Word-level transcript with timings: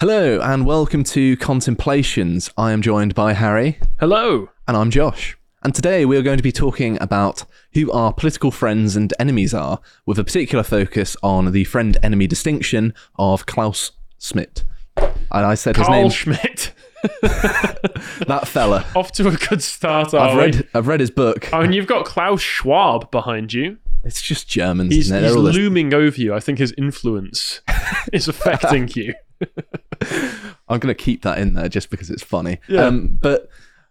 Hello 0.00 0.38
and 0.42 0.66
welcome 0.66 1.04
to 1.04 1.38
Contemplations. 1.38 2.50
I 2.58 2.72
am 2.72 2.82
joined 2.82 3.14
by 3.14 3.32
Harry 3.32 3.78
Hello. 3.98 4.50
and 4.68 4.76
I'm 4.76 4.90
Josh. 4.90 5.38
And 5.62 5.74
today 5.74 6.04
we 6.04 6.18
are 6.18 6.22
going 6.22 6.36
to 6.36 6.42
be 6.42 6.52
talking 6.52 7.00
about 7.00 7.44
who 7.72 7.90
our 7.92 8.12
political 8.12 8.50
friends 8.50 8.94
and 8.94 9.14
enemies 9.18 9.54
are, 9.54 9.80
with 10.04 10.18
a 10.18 10.24
particular 10.24 10.62
focus 10.62 11.16
on 11.22 11.50
the 11.52 11.64
friend 11.64 11.96
enemy 12.02 12.26
distinction 12.26 12.92
of 13.18 13.46
Klaus 13.46 13.92
Schmitt. 14.20 14.64
And 14.98 15.16
I 15.46 15.54
said 15.54 15.76
his 15.78 15.86
Carl 15.86 16.02
name, 16.02 16.10
Schmitt. 16.10 16.74
that 17.22 18.42
fella. 18.46 18.84
Off 18.94 19.12
to 19.12 19.28
a 19.28 19.32
good 19.32 19.62
start, 19.62 20.12
are 20.12 20.28
I've 20.28 20.36
we? 20.36 20.42
read, 20.42 20.68
I've 20.74 20.88
read 20.88 21.00
his 21.00 21.10
book. 21.10 21.48
Oh, 21.54 21.62
and 21.62 21.74
you've 21.74 21.86
got 21.86 22.04
Klaus 22.04 22.42
Schwab 22.42 23.10
behind 23.10 23.54
you. 23.54 23.78
It's 24.04 24.20
just 24.22 24.46
Germans, 24.46 24.92
He's, 24.94 25.06
isn't 25.06 25.16
it? 25.16 25.20
he's 25.22 25.30
They're 25.30 25.38
all 25.38 25.44
this- 25.44 25.56
looming 25.56 25.94
over 25.94 26.20
you. 26.20 26.34
I 26.34 26.40
think 26.40 26.58
his 26.58 26.74
influence 26.76 27.62
is 28.12 28.28
affecting 28.28 28.88
you. 28.94 29.14
I'm 30.68 30.78
going 30.78 30.94
to 30.94 30.94
keep 30.94 31.22
that 31.22 31.38
in 31.38 31.54
there 31.54 31.68
just 31.68 31.90
because 31.90 32.10
it's 32.10 32.22
funny. 32.22 32.58
Yeah. 32.68 32.86
Um, 32.86 33.18
but 33.20 33.48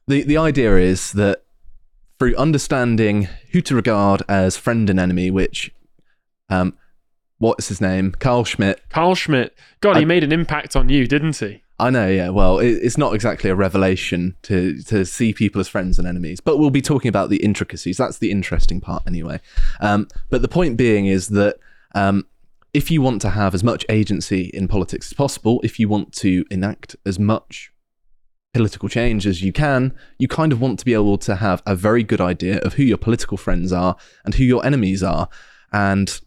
the, 0.07 0.23
the 0.23 0.37
idea 0.37 0.77
is 0.77 1.11
that 1.13 1.43
through 2.19 2.35
understanding 2.35 3.27
who 3.51 3.61
to 3.61 3.75
regard 3.75 4.21
as 4.27 4.57
friend 4.57 4.89
and 4.89 4.99
enemy, 4.99 5.31
which, 5.31 5.73
um, 6.49 6.77
what's 7.37 7.67
his 7.67 7.81
name? 7.81 8.13
Carl 8.13 8.43
Schmitt. 8.43 8.81
Carl 8.89 9.15
Schmitt. 9.15 9.57
God, 9.81 9.97
he 9.97 10.05
made 10.05 10.23
an 10.23 10.31
impact 10.31 10.75
on 10.75 10.89
you, 10.89 11.07
didn't 11.07 11.37
he? 11.37 11.61
I 11.77 11.89
know, 11.89 12.07
yeah. 12.07 12.29
Well, 12.29 12.59
it, 12.59 12.69
it's 12.69 12.97
not 12.97 13.13
exactly 13.13 13.49
a 13.49 13.55
revelation 13.55 14.35
to 14.43 14.81
to 14.83 15.05
see 15.05 15.33
people 15.33 15.59
as 15.59 15.67
friends 15.67 15.99
and 15.99 16.07
enemies, 16.07 16.39
but 16.39 16.57
we'll 16.57 16.69
be 16.69 16.81
talking 16.81 17.09
about 17.09 17.29
the 17.29 17.43
intricacies. 17.43 17.97
That's 17.97 18.19
the 18.19 18.31
interesting 18.31 18.79
part, 18.79 19.03
anyway. 19.05 19.41
Um, 19.81 20.07
but 20.29 20.41
the 20.41 20.47
point 20.47 20.77
being 20.77 21.05
is 21.05 21.27
that 21.29 21.57
um, 21.93 22.27
if 22.75 22.91
you 22.91 23.01
want 23.01 23.21
to 23.21 23.29
have 23.29 23.55
as 23.55 23.63
much 23.63 23.85
agency 23.87 24.51
in 24.53 24.67
politics 24.67 25.07
as 25.07 25.13
possible, 25.13 25.61
if 25.63 25.79
you 25.79 25.87
want 25.87 26.11
to 26.11 26.43
enact 26.51 26.93
as 27.05 27.17
much 27.17 27.71
political 28.53 28.89
change 28.89 29.25
as 29.25 29.41
you 29.41 29.53
can, 29.53 29.93
you 30.19 30.27
kind 30.27 30.51
of 30.51 30.59
want 30.59 30.77
to 30.79 30.83
be 30.83 30.93
able 30.93 31.17
to 31.17 31.37
have 31.37 31.63
a 31.65 31.73
very 31.73 32.03
good 32.03 32.19
idea 32.19 32.59
of 32.59 32.73
who 32.73 32.83
your 32.83 32.97
political 32.97 33.37
friends 33.37 33.71
are 33.71 33.95
and 34.25 34.35
who 34.35 34.43
your 34.43 34.65
enemies 34.65 35.01
are. 35.01 35.29
And 35.71 36.19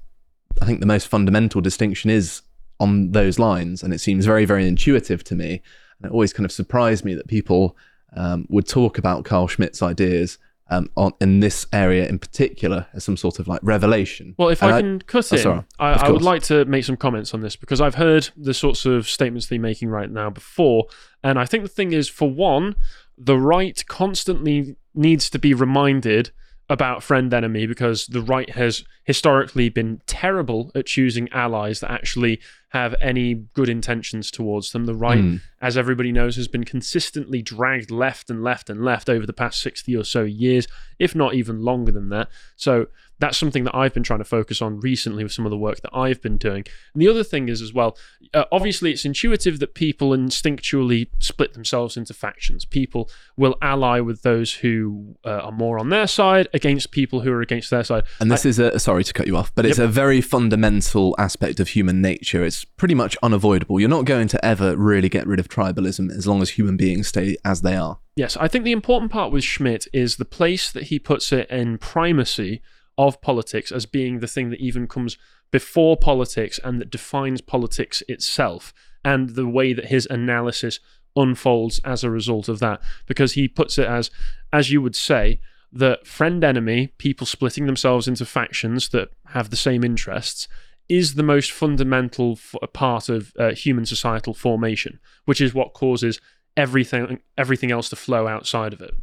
I 0.63 0.65
think 0.65 0.81
the 0.81 0.87
most 0.87 1.07
fundamental 1.07 1.61
distinction 1.61 2.09
is 2.09 2.41
on 2.81 3.13
those 3.13 3.39
lines. 3.39 3.83
And 3.83 3.93
it 3.93 3.99
seems 3.99 4.25
very, 4.25 4.47
very 4.47 4.67
intuitive 4.67 5.23
to 5.25 5.35
me. 5.35 5.61
And 6.01 6.11
it 6.11 6.13
always 6.13 6.33
kind 6.33 6.47
of 6.47 6.53
surprised 6.53 7.05
me 7.05 7.13
that 7.15 7.29
people 7.29 7.77
um, 8.17 8.47
would 8.49 8.67
talk 8.67 8.97
about 8.97 9.27
Carl 9.27 9.49
Schmitt's 9.49 9.83
ideas 9.83 10.39
um, 10.71 10.91
on, 10.97 11.13
in 11.21 11.41
this 11.41 11.67
area 11.73 12.07
in 12.07 12.19
particular 12.19 12.87
as 12.93 13.05
some 13.05 13.17
sort 13.17 13.39
of 13.39 13.49
like 13.49 13.61
revelation. 13.63 14.35
Well, 14.39 14.49
if 14.49 14.63
And 14.63 14.73
I 14.73 14.81
can 14.81 15.01
cut 15.01 15.33
Oh, 15.33 15.37
in, 15.37 15.43
sorry. 15.43 15.65
I, 15.79 15.93
I 15.93 16.11
would 16.11 16.23
like 16.23 16.43
to 16.45 16.65
make 16.67 16.85
some 16.85 16.97
comments 16.97 17.33
on 17.35 17.41
this 17.41 17.57
because 17.57 17.81
I've 17.81 17.95
heard 17.95 18.29
the 18.37 18.55
sorts 18.55 18.85
of 18.85 19.09
statements 19.09 19.47
they're 19.47 19.59
making 19.61 19.89
right 19.89 20.11
now 20.11 20.31
before. 20.31 20.87
And 21.25 21.39
I 21.39 21.45
think 21.47 21.63
the 21.63 21.69
thing 21.69 21.93
is, 21.93 22.09
for 22.09 22.31
one, 22.31 22.77
the 23.17 23.39
right 23.39 23.83
constantly 23.87 24.77
needs 24.95 25.31
to 25.31 25.39
be 25.39 25.55
reminded 25.55 26.31
about 26.71 27.03
friend 27.03 27.33
enemy 27.33 27.67
because 27.67 28.07
the 28.09 28.21
right 28.21 28.51
has 28.51 28.85
historically 29.05 29.71
been 29.71 30.03
terrible 30.07 30.71
at 30.75 30.85
choosing 30.85 31.27
allies 31.33 31.81
that 31.81 31.91
actually 31.91 32.39
have 32.71 32.95
any 33.01 33.33
good 33.55 33.71
intentions 33.71 34.31
towards 34.31 34.73
them. 34.73 34.85
The 34.85 34.95
right, 34.95 35.21
Hmm. 35.21 35.37
as 35.63 35.79
everybody 35.79 36.13
knows, 36.13 36.37
has 36.37 36.47
been 36.49 36.65
consistently 36.65 37.41
dragged 37.41 37.91
left 37.91 38.29
and 38.29 38.45
left 38.45 38.69
and 38.69 38.85
left 38.85 39.09
over 39.09 39.25
the 39.25 39.33
past 39.33 39.61
60 39.63 39.97
or 39.97 40.05
so 40.05 40.25
years, 40.25 40.69
if 40.99 41.15
not 41.15 41.33
even 41.35 41.63
longer 41.63 41.91
than 41.93 42.11
that. 42.11 42.29
So 42.57 42.89
that's 43.19 43.37
something 43.37 43.65
that 43.65 43.75
I've 43.75 43.95
been 43.95 44.03
trying 44.03 44.21
to 44.21 44.25
focus 44.25 44.63
on 44.63 44.81
recently 44.81 45.23
with 45.23 45.33
some 45.33 45.45
of 45.47 45.51
the 45.51 45.59
work 45.59 45.81
that 45.81 45.91
I've 45.93 46.23
been 46.23 46.37
doing. 46.37 46.65
And 46.95 47.03
the 47.03 47.09
other 47.09 47.25
thing 47.25 47.49
is, 47.49 47.61
as 47.61 47.73
well, 47.73 47.97
uh, 48.33 48.45
obviously, 48.53 48.93
it's 48.93 49.05
intuitive 49.05 49.59
that 49.59 49.75
people 49.75 50.11
instinctually 50.11 51.09
split 51.19 51.55
themselves 51.55 51.97
into 51.97 52.15
factions. 52.15 52.65
People 52.65 53.11
will 53.37 53.57
ally 53.61 54.01
with 54.01 54.23
those 54.23 54.55
who 54.55 55.17
uh, 55.25 55.31
are 55.31 55.53
more 55.53 55.79
on 55.79 55.89
their 55.89 56.07
side 56.07 56.49
against 56.55 56.91
people 56.91 57.21
who 57.21 57.33
are 57.33 57.43
against 57.43 57.71
their 57.71 57.85
side. 57.85 58.05
And 58.21 58.31
this 58.31 58.45
is 58.45 58.59
a 58.59 58.79
sorry 58.79 59.05
to 59.05 59.13
cut 59.13 59.27
you 59.27 59.37
off, 59.37 59.55
but 59.55 59.67
it's 59.67 59.79
a 59.79 59.89
very 59.89 60.21
fundamental 60.21 61.15
aspect 61.19 61.61
of 61.61 61.69
human 61.69 62.01
nature. 62.01 62.45
It's 62.45 62.65
pretty 62.65 62.95
much 62.95 63.17
unavoidable. 63.23 63.81
You're 63.81 63.89
not 63.89 64.05
going 64.05 64.29
to 64.29 64.45
ever 64.45 64.77
really 64.77 65.09
get 65.09 65.27
rid 65.27 65.41
of 65.41 65.49
tribalism 65.49 66.11
as 66.11 66.27
long 66.27 66.43
as 66.43 66.51
human 66.51 66.77
beings 66.77 67.09
stay 67.09 67.37
as 67.45 67.63
they 67.63 67.77
are. 67.77 67.99
Yes, 68.17 68.37
I 68.37 68.49
think 68.49 68.65
the 68.65 68.73
important 68.73 69.13
part 69.13 69.33
with 69.33 69.45
Schmitt 69.45 69.87
is 69.93 70.17
the 70.17 70.25
place 70.25 70.73
that 70.73 70.85
he 70.85 70.99
puts 70.99 71.33
it 71.33 71.49
in 71.51 71.79
primacy 71.79 72.63
of 72.99 73.23
politics 73.23 73.73
as 73.73 73.87
being 73.87 74.19
the 74.19 74.27
thing 74.27 74.51
that 74.51 74.61
even 74.61 74.87
comes 74.87 75.17
before 75.51 75.97
politics 75.97 76.61
and 76.63 76.81
that 76.81 76.91
defines 76.91 77.41
politics 77.41 78.03
itself, 78.09 78.75
and 79.05 79.31
the 79.31 79.49
way 79.49 79.73
that 79.73 79.87
his 79.87 80.07
analysis 80.11 80.81
unfolds 81.17 81.81
as 81.85 82.05
a 82.05 82.11
result 82.11 82.49
of 82.49 82.59
that. 82.59 82.81
Because 83.07 83.33
he 83.33 83.49
puts 83.49 83.79
it 83.79 83.87
as, 83.87 84.11
as 84.53 84.71
you 84.71 84.83
would 84.83 84.97
say, 84.97 85.41
that 85.73 86.07
friend 86.07 86.45
enemy, 86.45 86.89
people 86.99 87.27
splitting 87.27 87.67
themselves 87.67 88.09
into 88.09 88.27
factions 88.27 88.89
that 88.91 89.11
have 89.29 89.51
the 89.51 89.57
same 89.57 89.85
interests, 89.85 90.49
is 90.89 91.15
the 91.15 91.23
most 91.23 91.53
fundamental 91.53 92.33
f- 92.33 92.55
part 92.73 93.09
of 93.09 93.33
uh, 93.39 93.53
human 93.53 93.85
societal 93.85 94.35
formation, 94.35 94.99
which 95.27 95.41
is 95.41 95.55
what 95.55 95.75
causes 95.75 96.21
everything 96.57 97.21
everything 97.37 97.71
else 97.71 97.89
to 97.89 97.97
flow 97.97 98.27
outside 98.27 98.73
of 98.73 98.81
it. 98.81 98.95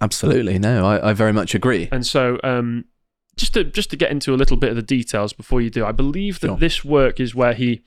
Absolutely, 0.00 0.58
no, 0.58 0.84
I, 0.84 1.10
I 1.10 1.12
very 1.12 1.32
much 1.32 1.54
agree. 1.54 1.88
And 1.90 2.06
so, 2.06 2.38
um, 2.44 2.84
just 3.38 3.54
to 3.54 3.64
just 3.64 3.90
to 3.90 3.96
get 3.96 4.10
into 4.10 4.34
a 4.34 4.36
little 4.36 4.56
bit 4.56 4.70
of 4.70 4.76
the 4.76 4.82
details 4.82 5.32
before 5.32 5.60
you 5.62 5.70
do, 5.70 5.84
I 5.86 5.92
believe 5.92 6.40
that 6.40 6.48
Sure. 6.48 6.56
this 6.56 6.84
work 6.84 7.18
is 7.20 7.34
where 7.34 7.54
he 7.54 7.80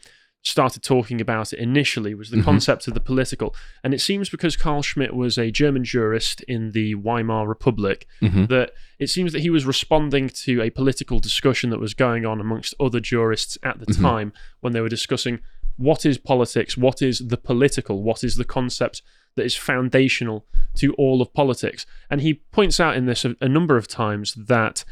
started 0.43 0.81
talking 0.81 1.21
about 1.21 1.53
it 1.53 1.59
initially 1.59 2.15
was 2.15 2.31
the 2.31 2.37
Mhm. 2.37 2.43
concept 2.43 2.87
of 2.87 2.95
the 2.95 2.99
political 2.99 3.53
and 3.83 3.93
it 3.93 4.01
seems 4.01 4.27
because 4.27 4.55
carl 4.57 4.81
schmitt 4.81 5.13
was 5.15 5.37
a 5.37 5.51
german 5.51 5.83
jurist 5.83 6.41
in 6.47 6.71
the 6.71 6.95
weimar 6.95 7.47
republic 7.47 8.07
Mhm. 8.23 8.47
that 8.49 8.71
it 8.97 9.11
seems 9.11 9.33
that 9.33 9.41
he 9.43 9.51
was 9.51 9.65
responding 9.67 10.29
to 10.29 10.59
a 10.63 10.71
political 10.71 11.19
discussion 11.19 11.69
that 11.69 11.79
was 11.79 11.93
going 11.93 12.25
on 12.25 12.41
amongst 12.41 12.73
other 12.79 12.99
jurists 12.99 13.55
at 13.61 13.77
the 13.81 13.85
Mhm. 13.93 14.01
time 14.01 14.33
when 14.61 14.73
they 14.73 14.81
were 14.81 14.89
discussing 14.89 15.37
what 15.77 16.07
is 16.07 16.17
politics, 16.17 16.75
what 16.75 17.03
is 17.03 17.19
the 17.19 17.37
political, 17.37 18.01
what 18.01 18.23
is 18.23 18.35
the 18.35 18.43
concept 18.43 19.03
that 19.35 19.45
is 19.45 19.55
foundational 19.55 20.47
to 20.75 20.91
all 20.93 21.21
of 21.21 21.31
politics. 21.35 21.85
And 22.09 22.19
he 22.21 22.33
points 22.51 22.79
out 22.79 22.95
in 22.97 23.05
this 23.05 23.23
a, 23.25 23.35
a 23.41 23.47
number 23.47 23.77
of 23.77 23.87
times 23.87 24.33
that 24.33 24.83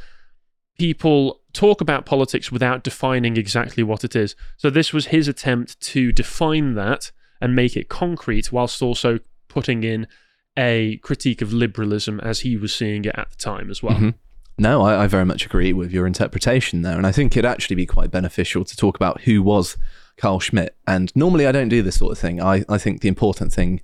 people 0.79 1.41
talk 1.53 1.81
about 1.81 2.05
politics 2.05 2.51
without 2.51 2.83
defining 2.83 3.37
exactly 3.37 3.83
what 3.83 4.03
it 4.03 4.15
is. 4.15 4.35
So 4.57 4.69
this 4.69 4.93
was 4.93 5.07
his 5.07 5.27
attempt 5.27 5.79
to 5.81 6.11
define 6.11 6.73
that 6.75 7.11
and 7.41 7.55
make 7.55 7.75
it 7.77 7.89
concrete 7.89 8.51
whilst 8.51 8.81
also 8.81 9.19
putting 9.47 9.83
in 9.83 10.07
a 10.57 10.97
critique 10.97 11.41
of 11.41 11.53
liberalism 11.53 12.19
as 12.21 12.41
he 12.41 12.57
was 12.57 12.73
seeing 12.73 13.05
it 13.05 13.15
at 13.15 13.29
the 13.29 13.35
time 13.35 13.69
as 13.69 13.83
well. 13.83 13.95
Mhm. 13.95 14.13
No, 14.57 14.81
I, 14.81 15.03
I 15.03 15.07
very 15.07 15.25
much 15.25 15.45
agree 15.45 15.71
with 15.71 15.91
your 15.91 16.05
interpretation 16.05 16.81
there. 16.81 16.97
And 16.97 17.07
I 17.07 17.11
think 17.11 17.35
it'd 17.35 17.45
actually 17.45 17.77
be 17.77 17.85
quite 17.85 18.11
beneficial 18.11 18.65
to 18.65 18.75
talk 18.75 18.95
about 18.95 19.21
who 19.21 19.41
was 19.41 19.77
Carl 20.17 20.39
Schmitt. 20.39 20.75
And 20.85 21.13
normally 21.15 21.47
I 21.47 21.51
don't 21.51 21.69
do 21.69 21.81
this 21.81 21.95
sort 21.95 22.11
of 22.11 22.19
thing. 22.19 22.41
I, 22.41 22.63
I 22.67 22.77
think 22.77 23.01
the 23.01 23.07
important 23.07 23.53
thing 23.53 23.81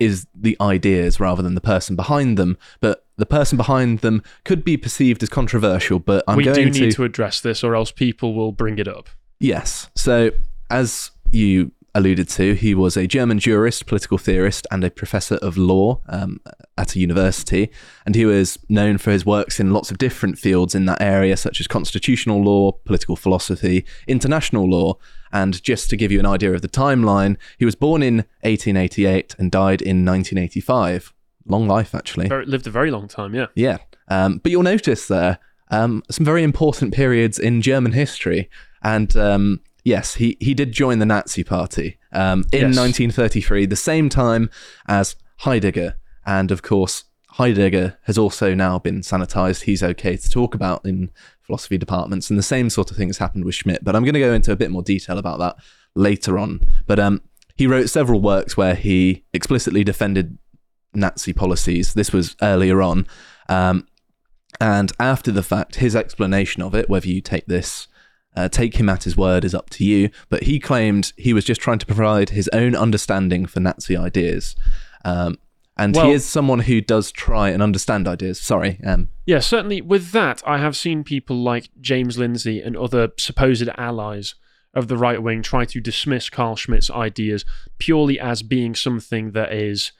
is 0.00 0.26
the 0.34 0.56
ideas 0.60 1.20
rather 1.20 1.42
than 1.42 1.54
the 1.54 1.60
person 1.60 1.94
behind 1.94 2.36
them. 2.38 2.56
But 2.80 3.03
the 3.16 3.26
person 3.26 3.56
behind 3.56 4.00
them 4.00 4.22
could 4.44 4.64
be 4.64 4.76
perceived 4.76 5.22
as 5.22 5.28
controversial, 5.28 5.98
but 5.98 6.24
I'm 6.26 6.40
going 6.42 6.54
to. 6.54 6.64
we 6.64 6.70
do 6.70 6.80
need 6.86 6.92
to 6.92 7.04
address 7.04 7.40
this 7.40 7.62
or 7.62 7.74
else 7.74 7.90
people 7.90 8.34
will 8.34 8.52
bring 8.52 8.78
it 8.78 8.88
up. 8.88 9.08
Yes. 9.40 9.90
So, 9.94 10.30
as 10.70 11.10
you 11.30 11.72
alluded 11.94 12.28
to, 12.28 12.54
he 12.54 12.74
was 12.74 12.96
a 12.96 13.06
German 13.06 13.38
jurist, 13.38 13.86
political 13.86 14.18
theorist, 14.18 14.66
and 14.70 14.82
a 14.82 14.90
professor 14.90 15.36
of 15.36 15.56
law 15.56 16.00
um, 16.08 16.40
at 16.76 16.96
a 16.96 16.98
university. 16.98 17.70
And 18.04 18.14
he 18.14 18.26
was 18.26 18.58
known 18.68 18.98
for 18.98 19.12
his 19.12 19.24
works 19.24 19.60
in 19.60 19.72
lots 19.72 19.90
of 19.90 19.98
different 19.98 20.38
fields 20.38 20.74
in 20.74 20.86
that 20.86 21.00
area, 21.00 21.36
such 21.36 21.60
as 21.60 21.68
constitutional 21.68 22.42
law, 22.42 22.72
political 22.72 23.14
philosophy, 23.14 23.86
international 24.08 24.68
law. 24.68 24.96
And 25.32 25.62
just 25.62 25.88
to 25.90 25.96
give 25.96 26.10
you 26.10 26.18
an 26.18 26.26
idea 26.26 26.52
of 26.52 26.62
the 26.62 26.68
timeline, 26.68 27.36
he 27.58 27.64
was 27.64 27.76
born 27.76 28.02
in 28.02 28.16
1888 28.42 29.36
and 29.38 29.50
died 29.50 29.80
in 29.80 30.04
1985. 30.04 31.13
Long 31.46 31.66
life, 31.68 31.94
actually. 31.94 32.28
Very, 32.28 32.46
lived 32.46 32.66
a 32.66 32.70
very 32.70 32.90
long 32.90 33.08
time, 33.08 33.34
yeah. 33.34 33.46
Yeah. 33.54 33.78
Um, 34.08 34.38
but 34.38 34.50
you'll 34.52 34.62
notice 34.62 35.08
there 35.08 35.38
um, 35.70 36.02
some 36.10 36.24
very 36.24 36.42
important 36.42 36.94
periods 36.94 37.38
in 37.38 37.62
German 37.62 37.92
history. 37.92 38.48
And 38.82 39.16
um, 39.16 39.60
yes, 39.84 40.14
he, 40.14 40.36
he 40.40 40.54
did 40.54 40.72
join 40.72 40.98
the 40.98 41.06
Nazi 41.06 41.44
Party 41.44 41.98
um, 42.12 42.40
in 42.52 42.72
Yes. 42.72 42.76
1933, 42.78 43.66
the 43.66 43.76
same 43.76 44.08
time 44.08 44.50
as 44.88 45.16
Heidegger. 45.38 45.96
And 46.26 46.50
of 46.50 46.62
course, 46.62 47.04
Heidegger 47.32 47.98
has 48.02 48.16
also 48.16 48.54
now 48.54 48.78
been 48.78 49.00
sanitized. 49.00 49.62
He's 49.62 49.82
okay 49.82 50.16
to 50.16 50.30
talk 50.30 50.54
about 50.54 50.84
in 50.86 51.10
philosophy 51.42 51.76
departments. 51.76 52.30
And 52.30 52.38
the 52.38 52.42
same 52.42 52.70
sort 52.70 52.90
of 52.90 52.96
thing 52.96 53.08
has 53.08 53.18
happened 53.18 53.44
with 53.44 53.54
Schmitt. 53.54 53.84
But 53.84 53.96
I'm 53.96 54.04
going 54.04 54.14
to 54.14 54.20
go 54.20 54.32
into 54.32 54.52
a 54.52 54.56
bit 54.56 54.70
more 54.70 54.82
detail 54.82 55.18
about 55.18 55.38
that 55.40 55.56
later 55.94 56.38
on. 56.38 56.60
But 56.86 56.98
um, 57.00 57.20
he 57.56 57.66
wrote 57.66 57.88
several 57.90 58.20
works 58.20 58.56
where 58.56 58.74
he 58.74 59.24
explicitly 59.32 59.82
defended 59.84 60.38
Nazi 60.94 61.32
policies. 61.32 61.94
This 61.94 62.12
was 62.12 62.36
earlier 62.42 62.82
on. 62.82 63.06
Um, 63.48 63.86
and 64.60 64.92
after 65.00 65.32
the 65.32 65.42
fact, 65.42 65.76
his 65.76 65.96
explanation 65.96 66.62
of 66.62 66.74
it, 66.74 66.88
whether 66.88 67.08
you 67.08 67.20
take 67.20 67.46
this 67.46 67.88
uh, 68.36 68.48
take 68.48 68.76
him 68.76 68.88
at 68.88 69.04
his 69.04 69.16
word 69.16 69.44
is 69.44 69.54
up 69.54 69.70
to 69.70 69.84
you. 69.84 70.10
But 70.28 70.44
he 70.44 70.58
claimed 70.58 71.12
he 71.16 71.32
was 71.32 71.44
just 71.44 71.60
trying 71.60 71.78
to 71.78 71.86
provide 71.86 72.30
his 72.30 72.48
own 72.52 72.74
understanding 72.74 73.46
for 73.46 73.60
Nazi 73.60 73.96
ideas. 73.96 74.56
Um, 75.04 75.38
and 75.76 75.94
Well- 75.94 76.06
he 76.06 76.12
is 76.12 76.24
someone 76.24 76.60
who 76.60 76.80
does 76.80 77.10
try 77.12 77.50
and 77.50 77.62
understand 77.62 78.06
ideas. 78.08 78.40
Sorry. 78.40 78.80
Um, 78.84 79.08
Yeah, 79.26 79.40
certainly 79.40 79.80
with 79.80 80.12
that, 80.12 80.42
I 80.46 80.58
have 80.58 80.76
seen 80.76 81.04
people 81.04 81.36
like 81.36 81.70
James 81.80 82.18
Lindsay 82.18 82.60
and 82.60 82.76
other 82.76 83.10
supposed 83.18 83.68
allies 83.78 84.34
of 84.74 84.88
the 84.88 84.96
right 84.96 85.22
wing 85.22 85.40
try 85.42 85.64
to 85.64 85.80
dismiss 85.80 86.28
Carl 86.28 86.56
Schmitt's 86.56 86.90
ideas 86.90 87.44
purely 87.78 88.18
as 88.18 88.42
being 88.42 88.74
something 88.74 89.30
that 89.30 89.52
is 89.52 89.92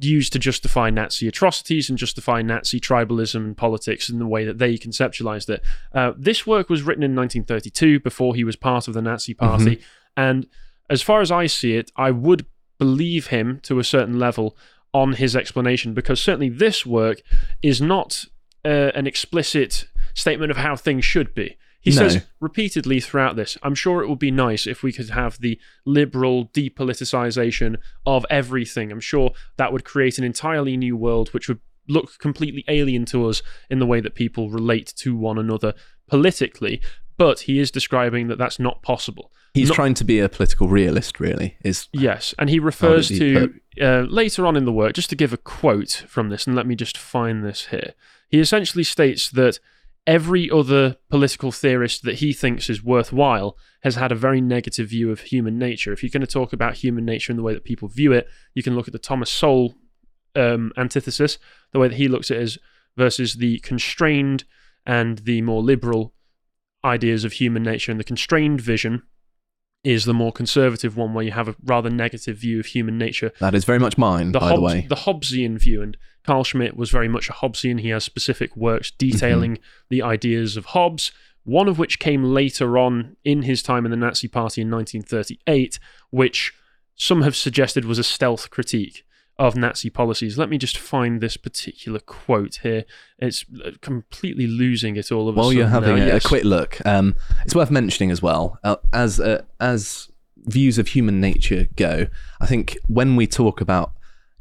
used 0.00 0.32
to 0.32 0.38
justify 0.38 0.90
Nazi 0.90 1.28
atrocities 1.28 1.88
and 1.88 1.98
justify 1.98 2.42
Nazi 2.42 2.80
tribalism 2.80 3.36
and 3.36 3.56
politics 3.56 4.08
in 4.08 4.18
the 4.18 4.26
way 4.26 4.44
that 4.44 4.58
they 4.58 4.76
conceptualized 4.76 5.48
it. 5.48 5.62
Uh, 5.92 6.12
this 6.16 6.46
work 6.46 6.68
was 6.68 6.82
written 6.82 7.02
in 7.02 7.14
1932 7.14 8.00
before 8.00 8.34
he 8.34 8.44
was 8.44 8.56
part 8.56 8.88
of 8.88 8.94
the 8.94 9.02
Nazi 9.02 9.34
Party. 9.34 9.80
And 10.16 10.46
as 10.90 11.02
far 11.02 11.20
as 11.20 11.30
I 11.30 11.46
see 11.46 11.74
it, 11.74 11.90
I 11.96 12.10
would 12.10 12.46
believe 12.78 13.28
him 13.28 13.60
to 13.64 13.78
a 13.78 13.84
certain 13.84 14.18
level 14.18 14.56
on 14.94 15.14
his 15.14 15.36
explanation 15.36 15.94
because 15.94 16.20
certainly 16.20 16.48
this 16.48 16.86
work 16.86 17.20
is 17.62 17.80
not 17.80 18.24
uh, 18.64 18.90
an 18.94 19.06
explicit 19.06 19.86
statement 20.14 20.50
of 20.50 20.56
how 20.56 20.76
things 20.76 21.04
should 21.04 21.34
be. 21.34 21.56
He 21.88 21.94
No. 21.94 22.08
says 22.08 22.22
repeatedly 22.40 23.00
throughout 23.00 23.36
this, 23.36 23.56
I'm 23.62 23.74
sure 23.74 24.02
it 24.02 24.08
would 24.08 24.18
be 24.18 24.30
nice 24.30 24.66
if 24.66 24.82
we 24.82 24.92
could 24.92 25.10
have 25.10 25.38
the 25.40 25.58
liberal 25.86 26.46
depoliticization 26.48 27.76
of 28.06 28.24
everything. 28.30 28.90
I'm 28.92 29.00
sure 29.00 29.32
that 29.56 29.72
would 29.72 29.84
create 29.84 30.18
an 30.18 30.24
entirely 30.24 30.76
new 30.76 30.96
world 30.96 31.30
which 31.30 31.48
would 31.48 31.60
look 31.88 32.18
completely 32.18 32.64
alien 32.68 33.04
to 33.06 33.26
us 33.28 33.42
in 33.70 33.78
the 33.78 33.86
way 33.86 34.00
that 34.00 34.14
people 34.14 34.50
relate 34.50 34.92
to 34.98 35.16
one 35.16 35.38
another 35.38 35.72
politically. 36.06 36.80
But 37.16 37.40
he 37.40 37.58
is 37.58 37.70
describing 37.70 38.28
that 38.28 38.38
that's 38.38 38.58
not 38.58 38.82
possible. 38.82 39.32
he's 39.54 39.68
Not- 39.70 39.74
trying 39.74 39.94
to 39.94 40.04
be 40.04 40.20
a 40.20 40.28
political 40.28 40.68
realist, 40.68 41.18
really. 41.18 41.56
Is 41.64 41.88
Yes, 41.92 42.32
and 42.38 42.48
he 42.50 42.58
refers 42.60 43.08
he 43.08 43.18
to 43.18 43.54
uh, 43.80 44.00
later 44.08 44.46
on 44.46 44.56
in 44.56 44.64
the 44.66 44.72
work, 44.72 44.92
just 44.92 45.10
to 45.10 45.16
give 45.16 45.32
a 45.32 45.36
quote 45.38 46.04
from 46.06 46.28
this, 46.28 46.46
and 46.46 46.54
let 46.54 46.66
me 46.66 46.76
just 46.76 46.96
find 46.96 47.44
this 47.44 47.66
here. 47.68 47.94
He 48.28 48.38
essentially 48.38 48.84
states 48.84 49.30
that 49.30 49.58
every 50.08 50.50
other 50.50 50.96
political 51.10 51.52
theorist 51.52 52.02
that 52.02 52.16
he 52.16 52.32
thinks 52.32 52.70
is 52.70 52.82
worthwhile 52.82 53.58
has 53.82 53.96
had 53.96 54.10
a 54.10 54.16
very 54.16 54.40
negative 54.40 54.88
view 54.88 55.10
of 55.10 55.20
human 55.20 55.58
nature. 55.58 55.92
If 55.92 56.02
you're 56.02 56.08
going 56.08 56.22
to 56.22 56.26
talk 56.26 56.54
about 56.54 56.76
human 56.76 57.04
nature 57.04 57.30
in 57.30 57.36
the 57.36 57.42
way 57.42 57.52
that 57.52 57.62
people 57.62 57.88
view 57.88 58.12
it, 58.14 58.26
you 58.54 58.62
can 58.62 58.74
look 58.74 58.88
at 58.88 58.92
the 58.92 58.98
Thomas 58.98 59.30
Sowell 59.30 59.74
um, 60.34 60.72
antithesis, 60.78 61.38
the 61.72 61.78
way 61.78 61.88
that 61.88 61.98
he 61.98 62.08
looks 62.08 62.30
at 62.30 62.38
it 62.38 62.42
as 62.42 62.58
versus 62.96 63.34
the 63.34 63.58
constrained 63.58 64.44
and 64.86 65.18
the 65.18 65.42
more 65.42 65.62
liberal 65.62 66.14
ideas 66.82 67.22
of 67.24 67.32
human 67.32 67.62
nature. 67.62 67.92
And 67.92 68.00
the 68.00 68.04
constrained 68.04 68.62
vision 68.62 69.02
is 69.84 70.04
the 70.04 70.14
more 70.14 70.32
conservative 70.32 70.96
one, 70.96 71.14
where 71.14 71.24
you 71.24 71.30
have 71.32 71.48
a 71.48 71.56
rather 71.64 71.88
negative 71.90 72.36
view 72.36 72.58
of 72.60 72.66
human 72.66 72.98
nature. 72.98 73.32
that 73.40 73.54
is 73.54 73.64
very 73.64 73.78
much 73.78 73.96
mine, 73.96 74.32
The, 74.32 74.40
by 74.40 74.54
the 74.54 74.60
way. 74.60 74.86
the 74.88 74.96
Hobbesian 74.96 75.58
view, 75.58 75.82
and 75.82 75.96
Carl 76.24 76.44
Schmitt 76.44 76.76
was 76.76 76.90
very 76.90 77.08
much 77.08 77.28
a 77.28 77.32
Hobbesian. 77.32 77.80
He 77.80 77.88
has 77.90 78.04
specific 78.04 78.56
works 78.56 78.90
detailing 78.90 79.52
Mm-hmm. 79.52 79.62
the 79.90 80.02
ideas 80.02 80.56
of 80.56 80.66
Hobbes, 80.66 81.12
one 81.44 81.68
of 81.68 81.78
which 81.78 81.98
came 81.98 82.24
later 82.24 82.76
on 82.76 83.16
in 83.24 83.42
his 83.42 83.62
time 83.62 83.84
in 83.86 83.90
the 83.90 83.96
Nazi 83.96 84.28
Party 84.28 84.60
in 84.62 84.70
1938, 84.70 85.78
which 86.10 86.52
some 86.96 87.22
have 87.22 87.36
suggested 87.36 87.84
was 87.84 87.98
a 87.98 88.04
stealth 88.04 88.50
critique 88.50 89.04
of 89.38 89.56
Nazi 89.56 89.88
policies. 89.90 90.36
Let 90.36 90.48
me 90.48 90.58
just 90.58 90.76
find 90.76 91.20
this 91.20 91.36
particular 91.36 92.00
quote 92.00 92.56
here. 92.62 92.84
It's 93.18 93.44
uh, 93.64 93.70
completely 93.80 94.46
losing 94.46 94.96
it 94.96 95.12
all 95.12 95.28
of 95.28 95.36
a 95.36 95.38
sudden. 95.38 95.44
While 95.44 95.52
you're 95.52 95.68
having 95.68 95.96
now. 95.96 96.02
a, 96.04 96.06
Yes. 96.06 96.24
a 96.24 96.28
quick 96.28 96.44
look, 96.44 96.84
um, 96.84 97.14
it's 97.44 97.54
worth 97.54 97.70
mentioning 97.70 98.10
as 98.10 98.20
well 98.20 98.58
uh, 98.64 98.76
as 98.92 99.20
uh, 99.20 99.42
as 99.60 100.10
views 100.36 100.78
of 100.78 100.88
human 100.88 101.20
nature 101.20 101.68
go. 101.76 102.08
I 102.40 102.46
think 102.46 102.76
when 102.88 103.16
we 103.16 103.26
talk 103.26 103.60
about 103.60 103.92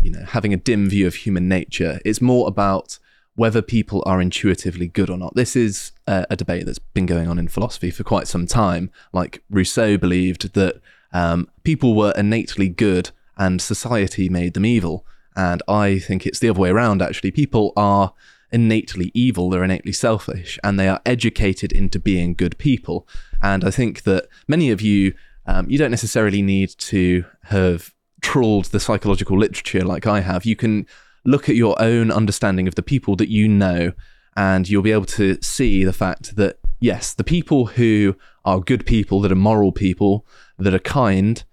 you 0.04 0.12
know 0.12 0.24
having 0.26 0.54
a 0.54 0.58
dim 0.58 0.90
view 0.90 1.06
of 1.08 1.16
human 1.16 1.48
nature, 1.48 2.00
it's 2.04 2.22
more 2.22 2.48
about 2.48 2.98
whether 3.36 3.62
people 3.62 4.02
are 4.08 4.20
intuitively 4.20 4.88
good 4.88 5.12
or 5.12 5.18
not. 5.18 5.36
This 5.36 5.56
is 5.56 5.92
a, 6.08 6.26
a 6.32 6.36
debate 6.36 6.66
that's 6.66 6.80
been 6.80 7.06
going 7.06 7.28
on 7.28 7.38
in 7.38 7.48
philosophy 7.48 7.92
for 7.92 8.04
quite 8.04 8.28
some 8.28 8.48
time. 8.48 8.90
Like 9.14 9.44
Rousseau 9.52 9.96
believed 9.96 10.54
that 10.54 10.82
um, 11.14 11.48
people 11.64 11.94
were 11.94 12.14
innately 12.18 12.68
good 12.68 13.12
and 13.38 13.62
society 13.62 14.30
made 14.30 14.54
them 14.54 14.66
evil. 14.66 15.06
And 15.36 15.62
I 15.68 16.00
think 16.00 16.26
it's 16.26 16.40
the 16.40 16.50
other 16.50 16.60
way 16.60 16.70
around, 16.70 17.02
actually. 17.02 17.32
People 17.32 17.72
are 17.78 18.14
innately 18.52 19.12
evil, 19.14 19.50
they're 19.50 19.64
innately 19.64 19.92
selfish, 19.92 20.58
and 20.64 20.80
they 20.80 20.88
are 20.88 21.02
educated 21.06 21.72
into 21.72 22.00
being 22.00 22.34
good 22.34 22.58
people. 22.58 23.08
And 23.42 23.64
I 23.64 23.72
think 23.72 24.04
that 24.04 24.28
many 24.48 24.72
of 24.72 24.82
you, 24.82 25.14
um, 25.46 25.70
you 25.70 25.78
don't 25.78 25.92
necessarily 25.92 26.42
need 26.42 26.70
to 26.78 27.26
have 27.44 27.94
trawled 28.22 28.66
the 28.66 28.80
psychological 28.80 29.38
literature 29.38 29.82
like 29.82 30.08
I 30.08 30.22
have. 30.22 30.46
You 30.46 30.56
can 30.56 30.88
look 31.26 31.50
at 31.50 31.56
your 31.56 31.80
own 31.82 32.10
understanding 32.10 32.68
of 32.68 32.76
the 32.76 32.84
people 32.84 33.16
that 33.18 33.30
you 33.30 33.48
know, 33.48 33.92
and 34.36 34.68
you'll 34.68 34.82
be 34.82 34.92
able 34.92 35.06
to 35.06 35.38
see 35.42 35.84
the 35.84 35.94
fact 35.94 36.36
that, 36.36 36.58
yes, 36.80 37.14
the 37.14 37.24
people 37.24 37.68
who 37.68 38.16
are 38.46 38.60
good 38.60 38.86
people, 38.86 39.20
that 39.22 39.32
are 39.32 39.36
moral 39.36 39.72
people, 39.72 40.26
that 40.58 40.74
are 40.74 40.80
kind, 40.80 41.44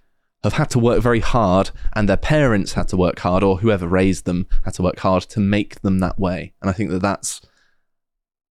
have 0.45 0.53
had 0.55 0.71
to 0.71 0.79
work 0.79 1.03
very 1.03 1.21
hard, 1.21 1.71
and 1.95 2.09
their 2.09 2.17
parents 2.17 2.75
had 2.75 2.89
to 2.89 2.97
work 2.97 3.19
hard, 3.19 3.43
or 3.43 3.59
whoever 3.59 3.89
raised 3.89 4.25
them 4.25 4.47
had 4.65 4.75
to 4.75 4.83
work 4.83 5.01
hard 5.01 5.25
to 5.25 5.41
make 5.41 5.81
them 5.81 5.99
that 5.99 6.19
way. 6.19 6.55
And 6.61 6.71
I 6.71 6.73
think 6.73 6.91
that 6.91 7.03
that's 7.03 7.41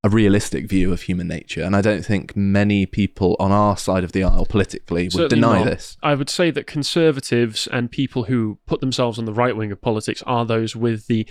a 0.03 0.09
realistic 0.09 0.67
view 0.67 0.91
of 0.91 1.03
human 1.03 1.29
nature. 1.29 1.63
And 1.63 1.75
I 1.77 1.81
don't 1.81 2.05
think 2.05 2.35
many 2.35 2.85
people 2.85 3.37
on 3.39 3.53
our 3.53 3.77
side 3.77 4.03
of 4.03 4.11
the 4.11 4.23
aisle 4.23 4.45
politically 4.45 5.03
would 5.05 5.13
Certainly 5.13 5.35
deny 5.35 5.59
not. 5.59 5.65
this. 5.65 5.97
I 6.03 6.13
would 6.15 6.29
say 6.29 6.51
that 6.51 6.67
conservatives 6.67 7.67
and 7.71 7.89
people 7.89 8.25
who 8.25 8.59
put 8.65 8.81
themselves 8.81 9.17
on 9.17 9.23
the 9.23 9.31
right 9.33 9.55
wing 9.55 9.71
of 9.71 9.81
politics 9.81 10.21
are 10.25 10.45
those 10.45 10.75
with 10.75 11.07
the. 11.07 11.25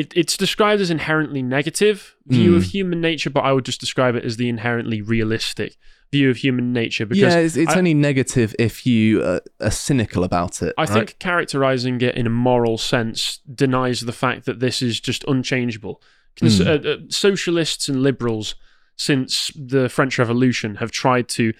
It, 0.00 0.12
it's 0.14 0.36
described 0.36 0.80
as 0.82 0.90
inherently 0.90 1.42
negative 1.42 1.98
view 2.26 2.52
Mm. 2.52 2.56
of 2.58 2.62
human 2.76 3.00
nature, 3.00 3.30
but 3.30 3.44
I 3.48 3.52
would 3.52 3.64
just 3.64 3.80
describe 3.80 4.14
it 4.18 4.24
as 4.24 4.36
the 4.36 4.48
inherently 4.48 5.00
realistic 5.14 5.70
view 6.12 6.28
of 6.30 6.36
human 6.46 6.72
nature 6.72 7.06
because 7.06 7.34
yeah, 7.34 7.38
it's, 7.46 7.56
it's 7.56 7.74
I- 7.74 7.78
only 7.78 7.94
negative 7.94 8.54
if 8.58 8.84
you 8.86 9.22
uh, 9.22 9.40
are 9.60 9.70
cynical 9.88 10.22
about 10.30 10.62
it. 10.62 10.72
I 10.76 10.82
right? 10.82 10.90
think 10.96 11.08
characterizing 11.18 12.00
it 12.08 12.14
in 12.14 12.26
a 12.26 12.30
moral 12.48 12.78
sense 12.78 13.38
denies 13.64 14.00
the 14.02 14.12
fact 14.12 14.44
that 14.46 14.60
this 14.60 14.82
is 14.82 15.00
just 15.00 15.24
unchangeable. 15.34 15.94
Hmm. 16.40 16.46
uh, 16.46 16.70
uh, 16.74 16.96
socialists 17.08 17.88
and 17.88 18.02
liberals, 18.02 18.54
since 18.96 19.50
the 19.56 19.88
French 19.88 20.18
Revolution, 20.18 20.76
have 20.76 20.90
tried 20.90 21.26
to 21.38 21.52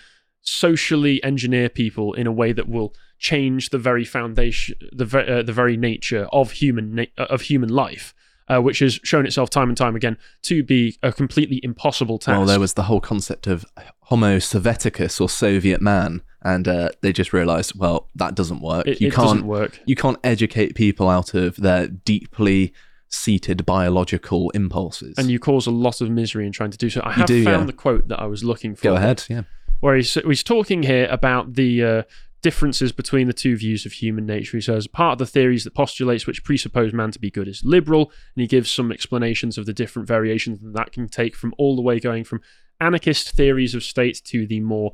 socially 0.43 1.23
engineer 1.25 1.69
people 1.69 2.13
in 2.15 2.27
a 2.27 2.33
way 2.33 2.53
that 2.53 2.69
will 2.69 2.95
change 3.19 3.71
the 3.71 3.79
very 3.79 4.05
foundation, 4.05 4.77
the 4.93 5.05
ve- 5.05 5.27
uh, 5.27 5.43
the 5.43 5.53
very 5.53 5.77
nature 5.77 6.29
of 6.33 6.53
human 6.53 6.95
na- 6.95 7.05
uh, 7.19 7.25
of 7.35 7.43
human 7.43 7.69
life, 7.71 8.15
uh, 8.49 8.61
which 8.61 8.79
has 8.81 9.01
shown 9.03 9.27
itself 9.27 9.51
time 9.51 9.69
and 9.69 9.77
time 9.77 9.97
again 9.97 10.17
to 10.43 10.63
be 10.63 10.97
a 11.03 11.13
completely 11.13 11.61
impossible 11.63 12.19
task. 12.19 12.39
Well, 12.39 12.47
there 12.47 12.61
was 12.61 12.75
the 12.75 12.85
whole 12.85 13.01
concept 13.01 13.47
of 13.47 13.65
Homo 14.03 14.37
Sovieticus 14.37 15.21
or 15.21 15.29
Soviet 15.29 15.81
man, 15.81 16.23
and 16.43 16.69
uh, 16.69 16.91
they 17.01 17.13
just 17.13 17.33
realised, 17.33 17.79
well, 17.79 18.09
that 18.15 18.35
doesn't 18.35 18.61
work. 18.61 18.87
it, 18.87 19.01
you 19.01 19.09
it 19.09 19.15
can't 19.15 19.29
doesn't 19.29 19.47
work. 19.47 19.81
you 19.87 19.97
can't 19.97 20.19
educate 20.23 20.75
people 20.75 21.09
out 21.09 21.35
of 21.35 21.57
their 21.57 21.89
deeply 21.89 22.73
seated 23.09 23.65
biological 23.67 24.51
impulses. 24.51 25.17
And 25.19 25.31
you 25.31 25.39
cause 25.39 25.67
a 25.67 25.71
lot 25.71 26.01
of 26.01 26.11
misery 26.11 26.47
in 26.47 26.53
trying 26.53 26.71
to 26.71 26.79
do 26.79 26.91
so. 26.91 27.01
I 27.05 27.13
have 27.13 27.27
do, 27.27 27.45
found 27.45 27.63
yeah. 27.63 27.67
the 27.67 27.73
quote 27.73 28.09
that 28.09 28.21
I 28.21 28.27
was 28.27 28.45
looking 28.45 28.75
for. 28.75 28.83
go 28.83 28.95
ahead, 28.95 29.25
yeah. 29.29 29.43
where 29.81 29.97
he's, 29.97 30.15
he's 30.15 30.43
talking 30.43 30.83
here 30.83 31.09
about 31.11 31.55
the 31.55 31.85
uh, 31.85 32.03
differences 32.43 32.93
between 32.93 33.27
the 33.27 33.33
two 33.33 33.57
views 33.57 33.87
of 33.87 33.93
human 33.93 34.27
nature. 34.27 34.57
He 34.57 34.61
says 34.61 34.87
part 34.87 35.13
of 35.13 35.19
the 35.19 35.27
theories 35.27 35.65
that 35.65 35.75
postulates 35.75 36.27
which 36.27 36.45
presuppose 36.45 36.93
man 36.93 37.11
to 37.13 37.19
be 37.19 37.31
good 37.31 37.49
is 37.49 37.65
liberal, 37.65 38.13
and 38.35 38.43
he 38.43 38.47
gives 38.47 38.71
some 38.71 38.93
explanations 38.93 39.59
of 39.59 39.67
the 39.67 39.73
different 39.73 40.07
variations 40.07 40.61
that 40.61 40.75
that 40.75 40.93
can 40.93 41.09
take 41.09 41.35
from 41.35 41.55
all 41.59 41.77
the 41.77 41.83
way 41.83 41.99
going 41.99 42.25
from 42.25 42.41
anarchist 42.81 43.31
theories 43.31 43.75
of 43.75 43.83
state 43.83 44.21
to 44.25 44.47
the 44.47 44.61
more 44.61 44.93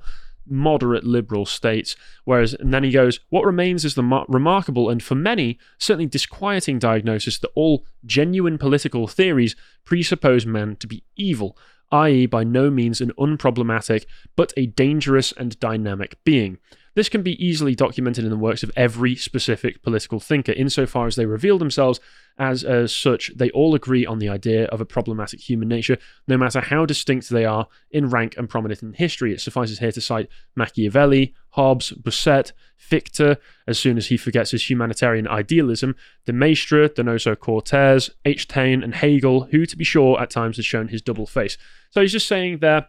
moderate 0.48 1.04
liberal 1.04 1.46
states. 1.46 1.94
Whereas, 2.24 2.54
and 2.54 2.72
then 2.72 2.84
he 2.84 2.90
goes, 2.90 3.20
what 3.30 3.44
remains 3.44 3.84
is 3.84 3.94
the 3.94 4.02
mar- 4.02 4.26
remarkable 4.28 4.90
and 4.90 5.02
for 5.02 5.14
many 5.14 5.58
certainly 5.78 6.06
disquieting 6.06 6.78
diagnosis 6.78 7.38
that 7.38 7.50
all 7.54 7.84
genuine 8.04 8.58
political 8.58 9.06
theories 9.06 9.54
presuppose 9.84 10.46
man 10.46 10.76
to 10.76 10.86
be 10.86 11.04
evil, 11.16 11.56
i.e., 11.92 12.26
by 12.26 12.44
no 12.44 12.70
means 12.70 13.00
an 13.00 13.12
unproblematic 13.18 14.06
but 14.36 14.52
a 14.56 14.66
dangerous 14.66 15.32
and 15.32 15.58
dynamic 15.60 16.22
being. 16.24 16.58
This 16.94 17.08
can 17.08 17.22
be 17.22 17.42
easily 17.44 17.74
documented 17.74 18.24
in 18.24 18.30
the 18.30 18.36
works 18.36 18.62
of 18.62 18.70
every 18.76 19.16
specific 19.16 19.82
political 19.82 20.20
thinker, 20.20 20.52
insofar 20.52 21.06
as 21.06 21.16
they 21.16 21.26
reveal 21.26 21.58
themselves 21.58 22.00
as, 22.38 22.64
as 22.64 22.94
such, 22.94 23.30
they 23.36 23.50
all 23.50 23.74
agree 23.74 24.06
on 24.06 24.18
the 24.18 24.28
idea 24.28 24.64
of 24.66 24.80
a 24.80 24.86
problematic 24.86 25.40
human 25.40 25.68
nature, 25.68 25.98
no 26.26 26.36
matter 26.36 26.60
how 26.60 26.86
distinct 26.86 27.28
they 27.28 27.44
are 27.44 27.68
in 27.90 28.08
rank 28.08 28.34
and 28.36 28.48
prominent 28.48 28.82
in 28.82 28.94
history. 28.94 29.32
It 29.32 29.40
suffices 29.40 29.78
here 29.78 29.92
to 29.92 30.00
cite 30.00 30.28
Machiavelli, 30.56 31.34
Hobbes, 31.50 31.92
Bossuet, 31.92 32.52
Fichte, 32.76 33.38
as 33.66 33.78
soon 33.78 33.96
as 33.96 34.06
he 34.06 34.16
forgets 34.16 34.50
his 34.50 34.68
humanitarian 34.68 35.28
idealism, 35.28 35.94
de 36.26 36.32
Maistre, 36.32 36.88
Donoso 36.88 37.38
Cortez, 37.38 38.10
H. 38.24 38.48
Taine, 38.48 38.82
and 38.82 38.94
Hegel, 38.94 39.44
who, 39.50 39.66
to 39.66 39.76
be 39.76 39.84
sure, 39.84 40.20
at 40.20 40.30
times 40.30 40.56
has 40.56 40.66
shown 40.66 40.88
his 40.88 41.02
double 41.02 41.26
face. 41.26 41.58
So 41.90 42.00
he's 42.00 42.12
just 42.12 42.28
saying 42.28 42.58
there 42.58 42.88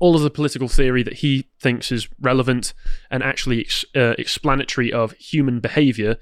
all 0.00 0.14
of 0.16 0.22
the 0.22 0.30
political 0.30 0.68
theory 0.68 1.02
that 1.02 1.14
he 1.14 1.48
thinks 1.60 1.90
is 1.92 2.08
relevant 2.20 2.74
and 3.10 3.22
actually 3.22 3.60
ex- 3.60 3.84
uh, 3.94 4.14
explanatory 4.18 4.92
of 4.92 5.12
human 5.12 5.60
behavior 5.60 6.16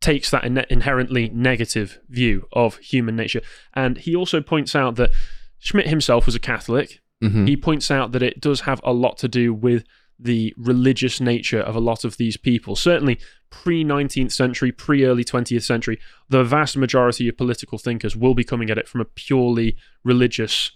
takes 0.00 0.30
that 0.30 0.44
in- 0.44 0.64
inherently 0.70 1.28
negative 1.30 1.98
view 2.08 2.46
of 2.52 2.76
human 2.78 3.16
nature. 3.16 3.40
And 3.74 3.98
he 3.98 4.14
also 4.14 4.40
points 4.40 4.76
out 4.76 4.96
that 4.96 5.10
Schmitt 5.58 5.88
himself 5.88 6.26
was 6.26 6.34
a 6.34 6.40
Catholic. 6.40 7.00
Mhm. 7.22 7.48
He 7.48 7.56
points 7.56 7.90
out 7.90 8.12
that 8.12 8.22
it 8.22 8.40
does 8.40 8.60
have 8.60 8.80
a 8.84 8.92
lot 8.92 9.18
to 9.18 9.28
do 9.28 9.52
with 9.52 9.84
the 10.20 10.52
religious 10.56 11.20
nature 11.20 11.60
of 11.60 11.76
a 11.76 11.80
lot 11.80 12.04
of 12.04 12.16
these 12.16 12.36
people. 12.36 12.74
Certainly, 12.76 13.18
pre 13.50 13.84
19th 13.84 14.32
century, 14.32 14.70
pre 14.72 15.04
early 15.04 15.24
20th 15.24 15.62
century, 15.64 15.98
the 16.28 16.44
vast 16.44 16.76
majority 16.76 17.28
of 17.28 17.36
political 17.36 17.78
thinkers 17.78 18.16
will 18.16 18.34
be 18.34 18.44
coming 18.44 18.70
at 18.70 18.78
it 18.78 18.88
from 18.88 19.00
a 19.00 19.04
purely 19.04 19.76
religious 20.04 20.72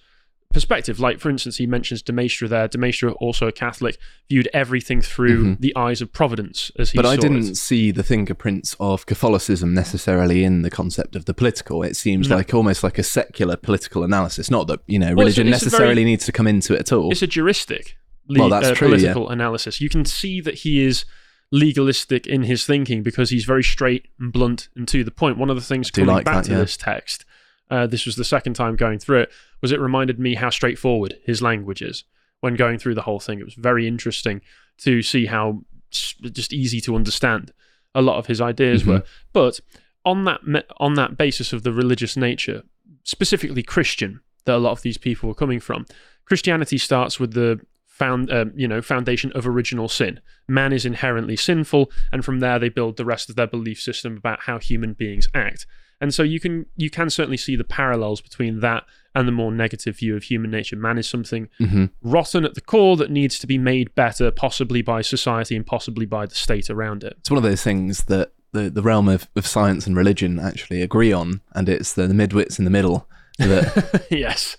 perspective. 0.53 1.01
Like, 1.01 1.19
for 1.21 1.31
instance, 1.31 1.57
he 1.57 1.67
mentions 1.67 2.03
de 2.03 2.13
Maistre 2.13 2.47
there. 2.49 2.69
de 2.69 2.79
Maistre, 2.79 3.11
also 3.13 3.47
a 3.47 3.53
Catholic, 3.53 3.99
viewed 4.29 4.49
everything 4.53 5.01
through 5.01 5.45
Mhm. 5.57 5.61
the 5.61 5.75
eyes 5.77 6.01
of 6.01 6.13
providence, 6.13 6.71
as 6.79 6.91
he 6.93 6.97
But 6.97 7.07
I 7.07 7.17
didn't 7.17 7.49
it. 7.51 7.57
see 7.57 7.91
the 7.91 8.03
fingerprints 8.05 8.77
of 8.79 9.07
Catholicism 9.07 9.75
necessarily 9.75 10.45
in 10.45 10.63
the 10.63 10.71
concept 10.71 11.17
of 11.17 11.25
the 11.25 11.35
political. 11.35 11.83
It 11.83 11.97
seems 11.97 12.29
No. 12.29 12.37
like 12.37 12.55
almost 12.55 12.83
like 12.85 12.99
a 12.99 13.03
secular 13.03 13.57
political 13.57 14.05
analysis. 14.05 14.51
Not 14.51 14.67
that 14.69 14.81
you 14.87 14.99
know 14.99 15.15
Well, 15.15 15.27
it's 15.27 15.37
religion 15.39 15.49
it's 15.53 15.63
a 15.63 15.65
necessarily 15.67 15.95
very- 15.97 16.05
needs 16.05 16.25
to 16.27 16.33
come 16.33 16.47
into 16.47 16.75
it 16.75 16.81
at 16.81 16.93
all. 16.93 17.11
It's 17.11 17.23
a 17.23 17.27
juristic 17.27 17.97
le- 18.29 18.41
Well, 18.41 18.49
that's 18.51 18.69
uh, 18.69 18.75
true, 18.75 18.89
yeah. 18.89 18.97
political 18.97 19.29
analysis. 19.31 19.81
You 19.81 19.89
can 19.89 20.05
see 20.05 20.41
that 20.41 20.55
he 20.61 20.85
is 20.85 21.05
legalistic 21.51 22.27
in 22.27 22.45
his 22.45 22.65
thinking 22.65 23.03
because 23.03 23.31
he's 23.31 23.45
very 23.45 23.63
straight 23.63 24.07
and 24.19 24.33
blunt 24.33 24.69
and 24.75 24.89
to 24.89 25.05
the 25.05 25.11
point. 25.11 25.37
One 25.39 25.51
of 25.51 25.57
the 25.57 25.63
things 25.63 25.91
coming 25.91 26.09
like 26.09 26.25
back 26.25 26.37
that, 26.37 26.45
to 26.47 26.53
yeah. 26.53 26.59
this 26.59 26.77
text, 26.77 27.25
uh, 27.73 27.87
this 27.87 28.05
was 28.07 28.17
the 28.17 28.25
second 28.35 28.55
time 28.55 28.77
going 28.77 28.99
through 28.99 29.21
it, 29.25 29.31
was 29.63 29.73
it 29.73 29.81
reminded 29.81 30.19
me 30.19 30.35
how 30.43 30.51
straightforward 30.51 31.13
his 31.25 31.41
language 31.41 31.83
is 31.83 32.05
when 32.41 32.55
going 32.55 32.79
through 32.79 32.95
the 32.95 33.03
whole 33.09 33.21
thing. 33.27 33.39
It 33.41 33.45
was 33.45 33.55
very 33.71 33.85
interesting 33.87 34.41
to 34.79 35.03
see 35.03 35.27
how 35.27 35.45
just 35.91 36.53
easy 36.53 36.81
to 36.83 36.95
understand 36.97 37.53
a 37.95 38.03
lot 38.03 38.19
of 38.19 38.27
his 38.27 38.41
ideas 38.41 38.83
Mhm. 38.83 38.87
were. 38.87 39.03
But 39.33 39.61
on 40.05 40.25
that 40.25 40.41
on 40.87 40.95
that 40.95 41.17
basis 41.17 41.53
of 41.53 41.63
the 41.63 41.73
religious 41.73 42.17
nature, 42.17 42.63
specifically 43.05 43.63
Christian, 43.63 44.21
that 44.45 44.57
a 44.57 44.65
lot 44.67 44.73
of 44.73 44.83
these 44.83 44.99
people 44.99 45.29
were 45.29 45.35
coming 45.35 45.61
from, 45.61 45.87
Christianity 46.25 46.79
starts 46.79 47.21
with 47.21 47.33
the 47.35 47.61
found 48.03 48.31
um, 48.33 48.53
you 48.57 48.67
know 48.69 48.81
foundation 48.83 49.31
of 49.33 49.47
original 49.47 49.89
sin. 49.89 50.21
Man 50.49 50.73
is 50.73 50.85
inherently 50.85 51.37
sinful, 51.37 51.91
and 52.13 52.25
from 52.25 52.41
there 52.41 52.59
they 52.59 52.69
build 52.69 52.97
the 52.97 53.05
rest 53.05 53.31
of 53.31 53.37
their 53.37 53.47
belief 53.47 53.81
system 53.81 54.17
about 54.17 54.41
how 54.43 54.59
human 54.59 54.93
beings 54.95 55.29
act. 55.35 55.67
And 56.01 56.13
so 56.13 56.23
you 56.25 56.41
can 56.41 56.67
you 56.77 56.91
can 56.91 57.11
certainly 57.11 57.37
see 57.37 57.55
the 57.57 57.65
parallels 57.81 58.21
between 58.21 58.61
that 58.61 58.83
and 59.15 59.29
the 59.29 59.33
more 59.33 59.53
negative 59.53 59.99
view 59.99 60.17
of 60.17 60.23
human 60.25 60.51
nature. 60.51 60.75
Man 60.77 60.99
is 60.99 61.09
something 61.09 61.49
Mhm. 61.61 61.91
rotten 62.03 62.45
at 62.45 62.55
the 62.55 62.61
core 62.61 62.97
that 62.97 63.11
needs 63.11 63.39
to 63.41 63.47
be 63.47 63.59
made 63.59 63.95
better, 63.95 64.31
possibly 64.31 64.83
by 64.83 65.03
society 65.03 65.55
and 65.55 65.67
possibly 65.67 66.07
by 66.07 66.25
the 66.27 66.35
state 66.35 66.69
around 66.71 67.05
it. 67.05 67.15
It's 67.21 67.31
one 67.31 67.37
of 67.37 67.43
those 67.45 67.63
things 67.63 68.05
that 68.05 68.33
the, 68.53 68.69
the 68.71 68.83
realm 68.83 69.09
of, 69.09 69.29
of 69.37 69.47
science 69.47 69.87
and 69.87 69.95
religion 69.97 70.39
actually 70.41 70.83
agree 70.83 71.13
on, 71.13 71.41
and 71.55 71.69
it's 71.69 71.93
the, 71.93 72.07
the 72.09 72.15
midwits 72.15 72.59
in 72.59 72.65
the 72.65 72.71
middle 72.79 73.07
that 73.39 74.07
yes. 74.11 74.57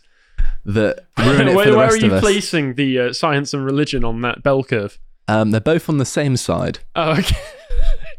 That 0.65 1.05
ruin 1.17 1.47
it 1.47 1.55
where 1.55 1.65
for 1.65 1.71
the 1.71 1.77
where 1.77 1.87
are 1.87 1.97
you 1.97 2.07
of 2.07 2.13
us. 2.13 2.21
placing 2.21 2.75
the 2.75 2.99
uh, 2.99 3.13
science 3.13 3.53
and 3.53 3.65
religion 3.65 4.03
on 4.03 4.21
that 4.21 4.43
bell 4.43 4.63
curve? 4.63 4.99
Um, 5.27 5.51
they're 5.51 5.61
both 5.61 5.89
on 5.89 5.97
the 5.97 6.05
same 6.05 6.37
side. 6.37 6.79
Oh, 6.95 7.11
okay. 7.19 7.37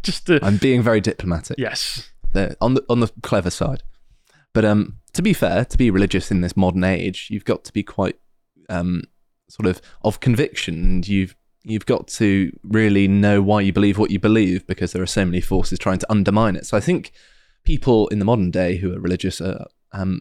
Just 0.03 0.27
to, 0.27 0.39
I'm 0.43 0.57
being 0.59 0.83
very 0.83 1.01
diplomatic. 1.01 1.59
yes. 1.59 2.11
They're 2.33 2.57
on 2.61 2.75
the 2.75 2.85
on 2.89 3.01
the 3.01 3.13
clever 3.23 3.51
side. 3.51 3.83
But 4.53 4.65
um, 4.65 4.99
to 5.13 5.23
be 5.23 5.33
fair, 5.33 5.65
to 5.65 5.79
be 5.79 5.91
religious 5.91 6.31
in 6.31 6.41
this 6.41 6.57
modern 6.57 6.85
age, 6.85 7.29
you've 7.31 7.45
got 7.45 7.65
to 7.65 7.73
be 7.73 7.83
quite 7.83 8.17
um, 8.69 9.05
sort 9.49 9.67
of 9.67 9.81
of 10.03 10.21
conviction, 10.21 10.75
and 10.85 11.09
you've 11.09 11.37
you've 11.63 11.87
got 11.87 12.09
to 12.09 12.57
really 12.63 13.09
know 13.09 13.41
why 13.41 13.61
you 13.61 13.73
believe 13.73 13.99
what 13.99 14.11
you 14.11 14.19
believe, 14.19 14.67
because 14.67 14.93
there 14.93 15.03
are 15.03 15.07
so 15.07 15.25
many 15.25 15.41
forces 15.41 15.79
trying 15.79 15.99
to 15.99 16.11
undermine 16.11 16.57
it. 16.57 16.67
So 16.67 16.77
I 16.77 16.81
think 16.81 17.13
people 17.65 18.09
in 18.09 18.19
the 18.19 18.25
modern 18.25 18.51
day 18.51 18.77
who 18.77 18.95
are 18.95 19.01
religious 19.01 19.41
are 19.41 19.67
um, 19.93 20.21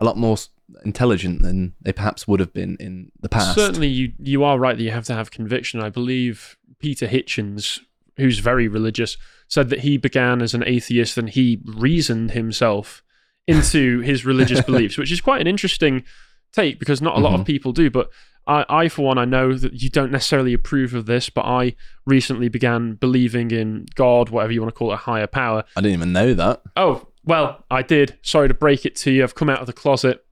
a 0.00 0.04
lot 0.04 0.16
more 0.16 0.36
intelligent 0.84 1.42
than 1.42 1.74
they 1.80 1.92
perhaps 1.92 2.26
would 2.28 2.40
have 2.40 2.52
been 2.52 2.76
in 2.80 3.12
the 3.20 3.28
past. 3.28 3.54
Certainly, 3.54 3.88
you 3.88 4.12
you 4.18 4.44
are 4.44 4.58
right 4.58 4.76
that 4.76 4.82
you 4.82 4.90
have 4.90 5.04
to 5.06 5.14
have 5.14 5.30
conviction. 5.30 5.80
I 5.80 5.88
believe 5.90 6.56
Peter 6.78 7.06
Hitchens, 7.06 7.80
who's 8.16 8.38
very 8.38 8.68
religious, 8.68 9.16
said 9.48 9.68
that 9.70 9.80
he 9.80 9.96
began 9.96 10.42
as 10.42 10.54
an 10.54 10.64
atheist 10.66 11.16
and 11.18 11.28
he 11.30 11.60
reasoned 11.64 12.32
himself 12.32 13.02
into 13.46 14.00
his 14.10 14.24
religious 14.24 14.60
beliefs, 14.62 14.96
which 14.98 15.12
is 15.12 15.20
quite 15.20 15.40
an 15.40 15.46
interesting 15.46 16.04
take 16.52 16.78
because 16.78 17.00
not 17.00 17.16
a 17.16 17.20
lot 17.20 17.34
of 17.34 17.40
Mhm. 17.42 17.46
people 17.46 17.72
do. 17.72 17.90
But 17.90 18.10
I, 18.46 18.64
I, 18.68 18.88
for 18.88 19.02
one, 19.02 19.18
I 19.18 19.24
know 19.24 19.52
that 19.54 19.82
you 19.82 19.88
don't 19.90 20.10
necessarily 20.10 20.52
approve 20.52 20.94
of 20.94 21.06
this, 21.06 21.30
but 21.30 21.44
I 21.44 21.74
recently 22.06 22.48
began 22.48 22.94
believing 22.94 23.50
in 23.50 23.86
God, 23.94 24.30
whatever 24.30 24.52
you 24.52 24.60
want 24.62 24.74
to 24.74 24.78
call 24.78 24.90
it, 24.90 24.94
a 24.94 24.98
higher 24.98 25.26
power. 25.26 25.62
I 25.76 25.80
didn't 25.80 25.94
even 25.94 26.12
know 26.12 26.34
that. 26.34 26.62
Oh, 26.76 27.06
well, 27.24 27.64
I 27.70 27.82
did. 27.82 28.18
Sorry 28.22 28.48
to 28.48 28.54
break 28.54 28.84
it 28.86 28.96
to 28.96 29.10
you. 29.12 29.22
I've 29.22 29.34
come 29.34 29.50
out 29.50 29.60
of 29.60 29.66
the 29.66 29.72
closet. 29.72 30.24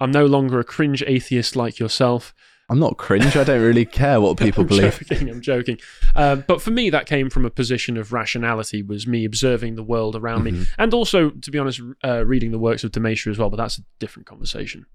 I'm 0.00 0.10
no 0.10 0.26
longer 0.26 0.58
a 0.58 0.64
cringe 0.64 1.02
atheist 1.06 1.56
like 1.56 1.78
yourself. 1.78 2.34
I'm 2.68 2.78
not 2.78 2.98
cringe. 2.98 3.36
I 3.36 3.42
don't 3.42 3.60
really 3.62 3.84
care 3.84 4.20
what 4.20 4.36
people 4.38 4.60
I'm 4.62 4.68
believe. 4.68 5.02
joking. 5.08 5.28
I'm 5.28 5.40
joking. 5.40 5.78
Um, 6.14 6.44
but 6.46 6.62
for 6.62 6.70
me, 6.70 6.88
that 6.90 7.04
came 7.06 7.28
from 7.28 7.44
a 7.44 7.50
position 7.50 7.96
of 7.96 8.12
rationality. 8.12 8.80
Was 8.82 9.06
me 9.08 9.24
observing 9.24 9.74
the 9.74 9.82
world 9.82 10.14
around 10.14 10.44
me, 10.44 10.52
Mhm. 10.52 10.68
and 10.78 10.94
also, 10.94 11.30
to 11.30 11.50
be 11.50 11.58
honest, 11.58 11.80
uh, 12.04 12.24
reading 12.24 12.52
the 12.52 12.58
works 12.60 12.84
of 12.84 12.92
de 12.92 13.00
Maistre 13.00 13.28
as 13.30 13.38
well. 13.38 13.50
But 13.50 13.56
that's 13.56 13.78
a 13.78 13.82
different 13.98 14.26
conversation. 14.26 14.86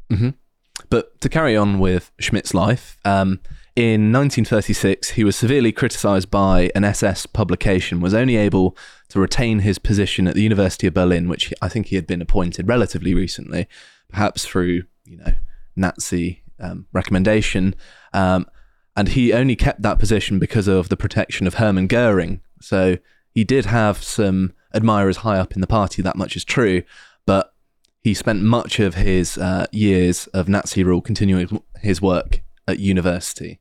But 0.89 1.19
to 1.21 1.29
carry 1.29 1.55
on 1.55 1.79
with 1.79 2.11
Schmitt's 2.19 2.53
life, 2.53 2.97
um, 3.05 3.39
in 3.77 4.11
1936, 4.11 5.11
he 5.11 5.23
was 5.23 5.35
severely 5.35 5.71
criticised 5.71 6.29
by 6.29 6.69
an 6.75 6.83
SS 6.83 7.25
publication, 7.25 8.01
was 8.01 8.13
only 8.13 8.35
able 8.35 8.75
to 9.09 9.19
retain 9.19 9.59
his 9.59 9.79
position 9.79 10.27
at 10.27 10.35
the 10.35 10.43
University 10.43 10.85
of 10.87 10.93
Berlin, 10.93 11.27
which 11.29 11.53
I 11.61 11.69
think 11.69 11.87
he 11.87 11.95
had 11.95 12.05
been 12.05 12.21
appointed 12.21 12.67
relatively 12.67 13.13
recently, 13.13 13.67
perhaps 14.09 14.45
through, 14.45 14.83
you 15.05 15.17
know, 15.17 15.33
Nazi 15.75 16.43
um, 16.59 16.87
recommendation. 16.93 17.75
Um, 18.13 18.47
and 18.95 19.09
he 19.09 19.33
only 19.33 19.55
kept 19.55 19.81
that 19.81 19.99
position 19.99 20.39
because 20.39 20.67
of 20.67 20.89
the 20.89 20.97
protection 20.97 21.47
of 21.47 21.55
Hermann 21.55 21.87
Goering. 21.87 22.41
So 22.61 22.97
he 23.31 23.43
did 23.43 23.65
have 23.65 24.01
some 24.03 24.53
admirers 24.73 25.17
high 25.17 25.37
up 25.37 25.53
in 25.53 25.61
the 25.61 25.67
party, 25.67 26.01
that 26.01 26.15
much 26.15 26.35
is 26.35 26.45
true. 26.45 26.83
But 27.25 27.53
he 28.01 28.13
spent 28.13 28.41
much 28.41 28.79
of 28.79 28.95
his 28.95 29.37
uh, 29.37 29.65
years 29.71 30.27
of 30.27 30.47
Nazi 30.47 30.83
rule 30.83 31.01
continuing 31.01 31.61
his 31.81 32.01
work 32.01 32.41
at 32.67 32.79
university. 32.79 33.59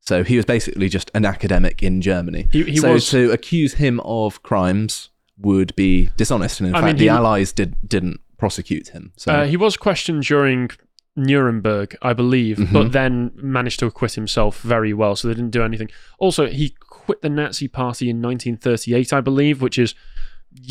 So 0.00 0.22
he 0.22 0.36
was 0.36 0.44
basically 0.44 0.90
just 0.90 1.10
an 1.14 1.24
academic 1.24 1.82
in 1.82 2.02
Germany. 2.02 2.48
He, 2.52 2.62
he 2.64 2.76
so 2.76 2.92
was. 2.94 3.08
to 3.10 3.30
accuse 3.30 3.74
him 3.74 4.00
of 4.00 4.42
crimes 4.42 5.08
would 5.38 5.74
be 5.76 6.10
dishonest, 6.16 6.60
and 6.60 6.68
in 6.68 6.74
I 6.74 6.78
fact, 6.78 6.86
mean, 6.86 6.96
the 6.96 7.04
he- 7.04 7.08
Allies 7.08 7.52
did 7.52 7.76
didn't 7.88 8.20
prosecute 8.44 8.88
him. 8.96 9.04
So 9.16 9.28
Uh, 9.32 9.44
he 9.52 9.56
was 9.66 9.74
questioned 9.88 10.22
during 10.32 10.62
Nuremberg, 11.16 11.88
I 12.10 12.12
believe, 12.22 12.56
Mhm. 12.58 12.72
but 12.76 12.86
then 12.98 13.30
managed 13.58 13.78
to 13.80 13.86
acquit 13.86 14.12
himself 14.20 14.52
very 14.74 14.92
well, 15.00 15.14
so 15.16 15.22
they 15.28 15.34
didn't 15.40 15.52
do 15.60 15.62
anything. 15.70 15.90
Also, 16.24 16.42
he 16.60 16.66
quit 17.04 17.18
the 17.22 17.30
Nazi 17.40 17.68
Party 17.68 18.06
in 18.12 18.20
1938, 18.20 19.12
I 19.18 19.20
believe, 19.30 19.56
which 19.62 19.78
is 19.84 19.94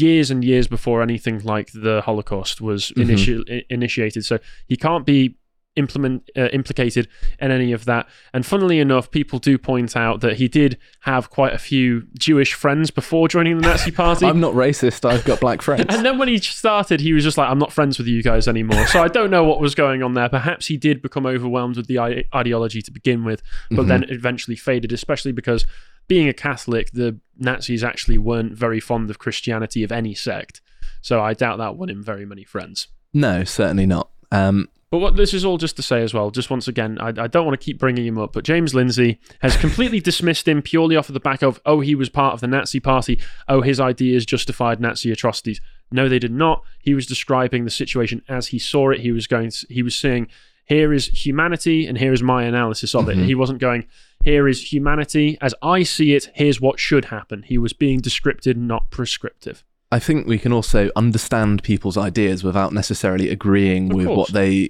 years 0.06 0.27
and 0.32 0.44
years 0.51 0.68
before 0.68 1.01
anything 1.01 1.38
like 1.53 1.68
the 1.88 2.01
Holocaust 2.01 2.62
was 2.62 2.82
Mhm. 2.96 3.03
initi- 3.03 3.46
i- 3.56 3.65
initiated. 3.70 4.24
So 4.25 4.36
he 4.72 4.75
can't 4.77 5.06
be 5.06 5.36
implement 5.75 6.30
uh, 6.38 6.50
implicated 6.53 7.08
in 7.39 7.51
any 7.51 7.72
of 7.72 7.86
that. 7.86 8.08
And 8.34 8.46
funnily 8.46 8.80
enough, 8.80 9.10
people 9.10 9.39
do 9.39 9.58
point 9.58 9.96
out 9.98 10.22
that 10.22 10.38
he 10.38 10.48
did 10.48 10.77
have 11.01 11.30
quite 11.30 11.53
a 11.53 11.58
few 11.58 12.08
Jewish 12.18 12.53
friends 12.53 12.92
before 12.92 13.27
joining 13.27 13.58
the 13.58 13.63
Nazi 13.68 13.92
Party. 13.92 14.25
I'm 14.25 14.39
not 14.39 14.53
racist. 14.53 15.03
I've 15.10 15.25
got 15.25 15.39
black 15.39 15.62
friends. 15.62 15.86
And 15.89 16.06
then 16.06 16.18
when 16.18 16.27
he 16.27 16.38
started, 16.38 17.00
he 17.01 17.13
was 17.13 17.24
just 17.24 17.38
like, 17.38 17.50
I'm 17.50 17.58
not 17.60 17.72
friends 17.74 17.98
with 17.98 18.08
you 18.08 18.22
guys 18.22 18.48
anymore. 18.48 18.86
So 18.88 19.01
I 19.01 19.08
don't 19.08 19.32
know 19.32 19.44
what 19.44 19.60
was 19.60 19.74
going 19.75 20.03
on 20.03 20.13
there. 20.13 20.30
Perhaps 20.30 20.68
he 20.68 20.77
did 20.77 21.01
become 21.01 21.25
overwhelmed 21.25 21.77
with 21.77 21.88
the 21.88 22.00
I- 22.00 22.24
ideology 22.36 22.82
to 22.84 22.92
begin 22.92 23.24
with, 23.24 23.42
but 23.72 23.86
Mhm. 23.86 23.88
then 23.88 24.06
eventually 24.10 24.56
faded, 24.56 24.92
especially 24.92 25.32
because 25.32 25.65
being 26.08 26.27
a 26.27 26.34
Catholic, 26.34 26.92
the 26.92 27.18
Nazis 27.39 27.84
actually 27.84 28.18
weren't 28.18 28.53
very 28.53 28.80
fond 28.80 29.10
of 29.10 29.18
Christianity 29.18 29.84
of 29.84 29.92
any 29.92 30.13
sect. 30.13 30.62
So 31.01 31.22
I 31.22 31.34
doubt 31.34 31.58
that 31.58 31.75
won 31.75 31.89
him 31.89 32.03
very 32.03 32.25
many 32.25 32.44
friends. 32.44 32.88
no, 33.13 33.44
certainly 33.44 33.86
not. 33.86 34.10
Um, 34.32 34.68
But 34.94 35.00
what 35.00 35.16
this 35.16 35.34
is 35.34 35.44
all 35.44 35.58
just 35.58 35.76
to 35.78 35.82
say 35.82 36.04
as 36.04 36.14
well, 36.14 36.30
just 36.30 36.52
once 36.52 36.68
again, 36.68 37.00
I, 37.02 37.08
I 37.08 37.26
don't 37.26 37.48
want 37.48 37.60
to 37.60 37.66
keep 37.66 37.80
bringing 37.80 38.06
him 38.06 38.20
up, 38.20 38.32
but 38.32 38.44
James 38.44 38.76
Lindsay 38.76 39.20
has 39.42 39.58
completely 39.58 40.00
dismissed 40.00 40.48
him 40.48 40.62
purely 40.62 40.96
off 40.96 41.10
of 41.10 41.14
the 41.16 41.20
back 41.20 41.42
of, 41.42 41.60
oh, 41.66 41.80
he 41.80 41.96
was 41.96 42.10
part 42.10 42.36
of 42.36 42.42
the 42.42 42.48
Nazi 42.48 42.80
party, 42.80 43.20
oh, 43.48 43.62
his 43.62 43.80
ideas 43.80 44.24
justified 44.24 44.80
Nazi 44.80 45.12
atrocities. 45.12 45.60
No, 45.92 46.08
they 46.08 46.20
did 46.20 46.32
not. 46.32 46.62
He 46.78 46.94
was 46.94 47.08
describing 47.08 47.66
the 47.66 47.72
situation 47.72 48.22
as 48.30 48.50
he 48.50 48.60
saw 48.60 48.92
it. 48.92 49.00
He 49.00 49.12
was 49.12 49.26
going, 49.26 49.50
to, 49.50 49.66
he 49.68 49.82
was 49.82 49.96
saying, 49.96 50.28
here 50.66 50.94
is 50.94 51.08
humanity, 51.08 51.88
and 51.88 51.98
here 51.98 52.14
is 52.14 52.22
my 52.22 52.44
analysis 52.44 52.94
of 52.94 53.06
Mhm. 53.06 53.24
it. 53.24 53.26
He 53.26 53.34
wasn't 53.34 53.58
going, 53.58 53.88
here 54.24 54.48
is 54.48 54.72
humanity 54.72 55.40
as 55.42 55.56
I 55.64 55.82
see 55.82 56.14
it. 56.14 56.30
Here's 56.36 56.62
what 56.62 56.80
should 56.80 57.06
happen. 57.06 57.42
He 57.42 57.58
was 57.58 57.74
being 57.74 58.00
descriptive, 58.00 58.58
not 58.58 58.92
prescriptive. 58.92 59.64
I 59.94 60.00
think 60.00 60.26
we 60.26 60.40
can 60.40 60.52
also 60.52 60.90
understand 60.96 61.62
people's 61.62 61.98
ideas 61.98 62.44
without 62.44 62.74
necessarily 62.74 63.30
agreeing 63.30 63.92
Of 63.92 63.96
with 63.96 64.08
course. 64.08 64.18
what 64.18 64.34
they 64.34 64.70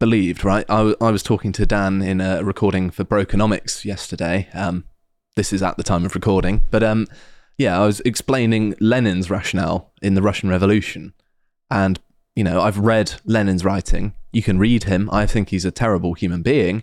believed, 0.00 0.44
right? 0.44 0.66
I, 0.68 0.78
w- 0.78 0.96
I 1.00 1.12
was 1.12 1.22
talking 1.22 1.52
to 1.52 1.64
Dan 1.64 2.02
in 2.02 2.20
a 2.20 2.42
recording 2.42 2.90
for 2.90 3.04
Brokenomics 3.04 3.84
yesterday. 3.84 4.48
Um, 4.52 4.84
this 5.36 5.52
is 5.52 5.62
at 5.62 5.76
the 5.76 5.84
time 5.84 6.04
of 6.04 6.16
recording, 6.16 6.62
but 6.72 6.82
um, 6.82 7.06
yeah, 7.56 7.80
I 7.80 7.86
was 7.86 8.00
explaining 8.00 8.74
Lenin's 8.80 9.30
rationale 9.30 9.92
in 10.02 10.14
the 10.14 10.22
Russian 10.22 10.48
Revolution, 10.48 11.12
and 11.70 12.00
you 12.34 12.42
know, 12.42 12.60
I've 12.60 12.78
read 12.78 13.12
Lenin's 13.24 13.64
writing. 13.64 14.14
You 14.32 14.42
can 14.42 14.58
read 14.58 14.84
him. 14.84 15.08
I 15.12 15.24
think 15.26 15.50
he's 15.50 15.64
a 15.66 15.70
terrible 15.70 16.14
human 16.14 16.42
being, 16.42 16.82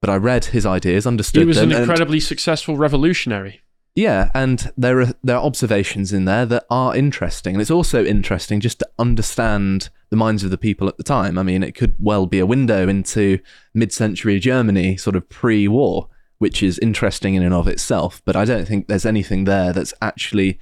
but 0.00 0.08
I 0.08 0.16
read 0.16 0.46
his 0.46 0.64
ideas, 0.64 1.06
understood 1.06 1.42
He 1.42 1.46
was 1.46 1.58
them, 1.58 1.70
an 1.70 1.82
incredibly 1.82 2.20
successful 2.20 2.78
revolutionary. 2.78 3.60
Yeah, 3.94 4.30
and 4.34 4.72
there 4.76 5.00
are 5.00 5.14
there 5.22 5.36
are 5.36 5.44
observations 5.44 6.12
in 6.12 6.24
there 6.24 6.46
that 6.46 6.64
are 6.70 6.94
interesting, 6.94 7.54
and 7.54 7.60
it's 7.60 7.70
also 7.70 8.04
interesting 8.04 8.60
just 8.60 8.78
to 8.78 8.88
understand 8.98 9.90
the 10.10 10.16
minds 10.16 10.44
of 10.44 10.50
the 10.50 10.58
people 10.58 10.88
at 10.88 10.96
the 10.96 11.02
time. 11.02 11.36
I 11.36 11.42
mean, 11.42 11.62
it 11.62 11.74
could 11.74 11.96
well 11.98 12.26
be 12.26 12.38
a 12.38 12.46
window 12.46 12.88
into 12.88 13.40
mid-century 13.74 14.38
Germany, 14.38 14.96
sort 14.96 15.16
of 15.16 15.28
pre-war, 15.28 16.08
which 16.38 16.62
is 16.62 16.78
interesting 16.78 17.34
in 17.34 17.42
and 17.42 17.54
of 17.54 17.66
itself. 17.66 18.22
But 18.24 18.36
I 18.36 18.44
don't 18.44 18.66
think 18.66 18.86
there's 18.86 19.06
anything 19.06 19.44
there 19.44 19.72
that's 19.72 19.94
actually 20.00 20.58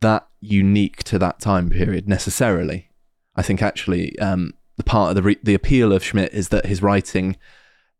that 0.00 0.26
unique 0.40 1.04
to 1.04 1.18
that 1.18 1.38
time 1.38 1.70
period 1.70 2.08
necessarily. 2.08 2.90
I 3.36 3.42
think 3.42 3.62
actually 3.62 4.18
um, 4.18 4.54
the 4.76 4.84
part 4.84 5.10
of 5.10 5.16
the 5.16 5.22
re- 5.22 5.38
the 5.42 5.54
appeal 5.54 5.92
of 5.92 6.02
Schmitt 6.04 6.32
is 6.32 6.48
that 6.48 6.66
his 6.66 6.82
writing 6.82 7.36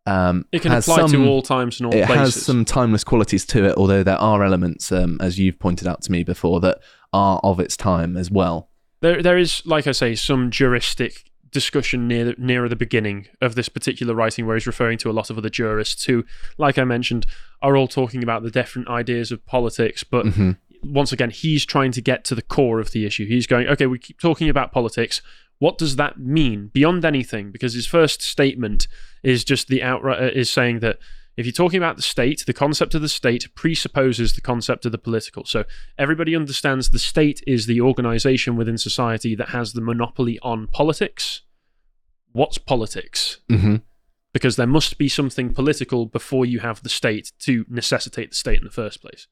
um, 0.06 0.44
It 0.52 0.62
can 0.62 0.72
apply 0.72 1.02
some, 1.02 1.10
to 1.12 1.26
all 1.28 1.42
times 1.42 1.80
and 1.80 1.86
all 1.86 1.92
it 1.94 2.06
places. 2.06 2.36
It 2.36 2.38
has 2.38 2.46
some 2.46 2.64
timeless 2.64 3.04
qualities 3.04 3.44
to 3.46 3.64
it, 3.64 3.76
although 3.76 4.02
there 4.02 4.18
are 4.18 4.42
elements, 4.42 4.90
um, 4.92 5.18
as 5.20 5.38
you've 5.38 5.58
pointed 5.58 5.86
out 5.86 6.02
to 6.02 6.12
me 6.12 6.24
before, 6.24 6.60
that 6.60 6.78
are 7.12 7.40
of 7.44 7.60
its 7.60 7.76
time 7.76 8.16
as 8.16 8.30
well. 8.30 8.68
There, 9.00 9.22
there 9.22 9.38
is, 9.38 9.62
like 9.66 9.86
I 9.86 9.92
say, 9.92 10.14
some 10.14 10.50
juristic 10.50 11.30
discussion 11.50 12.08
near 12.08 12.34
nearer 12.38 12.68
the 12.68 12.76
beginning 12.76 13.26
of 13.42 13.54
this 13.54 13.68
particular 13.68 14.14
writing, 14.14 14.46
where 14.46 14.56
he's 14.56 14.66
referring 14.66 14.96
to 14.98 15.10
a 15.10 15.12
lot 15.12 15.28
of 15.28 15.36
other 15.36 15.50
jurists 15.50 16.04
who, 16.04 16.24
like 16.56 16.78
I 16.78 16.84
mentioned, 16.84 17.26
are 17.60 17.76
all 17.76 17.88
talking 17.88 18.22
about 18.22 18.42
the 18.42 18.50
different 18.50 18.88
ideas 18.88 19.30
of 19.30 19.44
politics. 19.44 20.02
But 20.02 20.24
Mhm. 20.26 20.56
once 20.82 21.12
again, 21.12 21.30
he's 21.30 21.64
trying 21.66 21.92
to 21.92 22.00
get 22.00 22.24
to 22.24 22.34
the 22.34 22.42
core 22.42 22.80
of 22.80 22.92
the 22.92 23.04
issue. 23.04 23.26
He's 23.26 23.46
going, 23.46 23.68
okay, 23.68 23.86
we 23.86 23.98
keep 23.98 24.18
talking 24.20 24.48
about 24.48 24.72
politics. 24.72 25.20
What 25.62 25.78
does 25.78 25.94
that 25.94 26.18
mean 26.18 26.72
beyond 26.72 27.04
anything? 27.04 27.52
Because 27.52 27.74
his 27.74 27.86
first 27.86 28.20
statement 28.20 28.88
is 29.22 29.44
just 29.44 29.68
the 29.68 29.80
outright 29.80 30.20
uh, 30.20 30.30
is 30.34 30.50
saying 30.50 30.80
that 30.80 30.98
if 31.36 31.46
you're 31.46 31.52
talking 31.52 31.78
about 31.78 31.94
the 31.94 32.02
state, 32.02 32.42
the 32.48 32.52
concept 32.52 32.96
of 32.96 33.00
the 33.00 33.08
state 33.08 33.46
presupposes 33.54 34.32
the 34.32 34.40
concept 34.40 34.86
of 34.86 34.90
the 34.90 34.98
political. 34.98 35.44
So 35.44 35.62
everybody 35.96 36.34
understands 36.34 36.90
the 36.90 36.98
state 36.98 37.44
is 37.46 37.66
the 37.66 37.80
organization 37.80 38.56
within 38.56 38.76
society 38.76 39.36
that 39.36 39.50
has 39.50 39.72
the 39.72 39.80
monopoly 39.80 40.36
on 40.42 40.66
politics. 40.66 41.42
What's 42.32 42.58
politics? 42.58 43.38
hmm 43.48 43.76
Because 44.32 44.56
there 44.56 44.66
must 44.66 44.98
be 44.98 45.08
something 45.08 45.54
political 45.54 46.06
before 46.06 46.44
you 46.44 46.58
have 46.58 46.82
the 46.82 46.88
state 46.88 47.30
to 47.42 47.64
necessitate 47.68 48.30
the 48.30 48.36
state 48.36 48.58
in 48.58 48.64
the 48.64 48.70
first 48.72 49.00
place. 49.00 49.28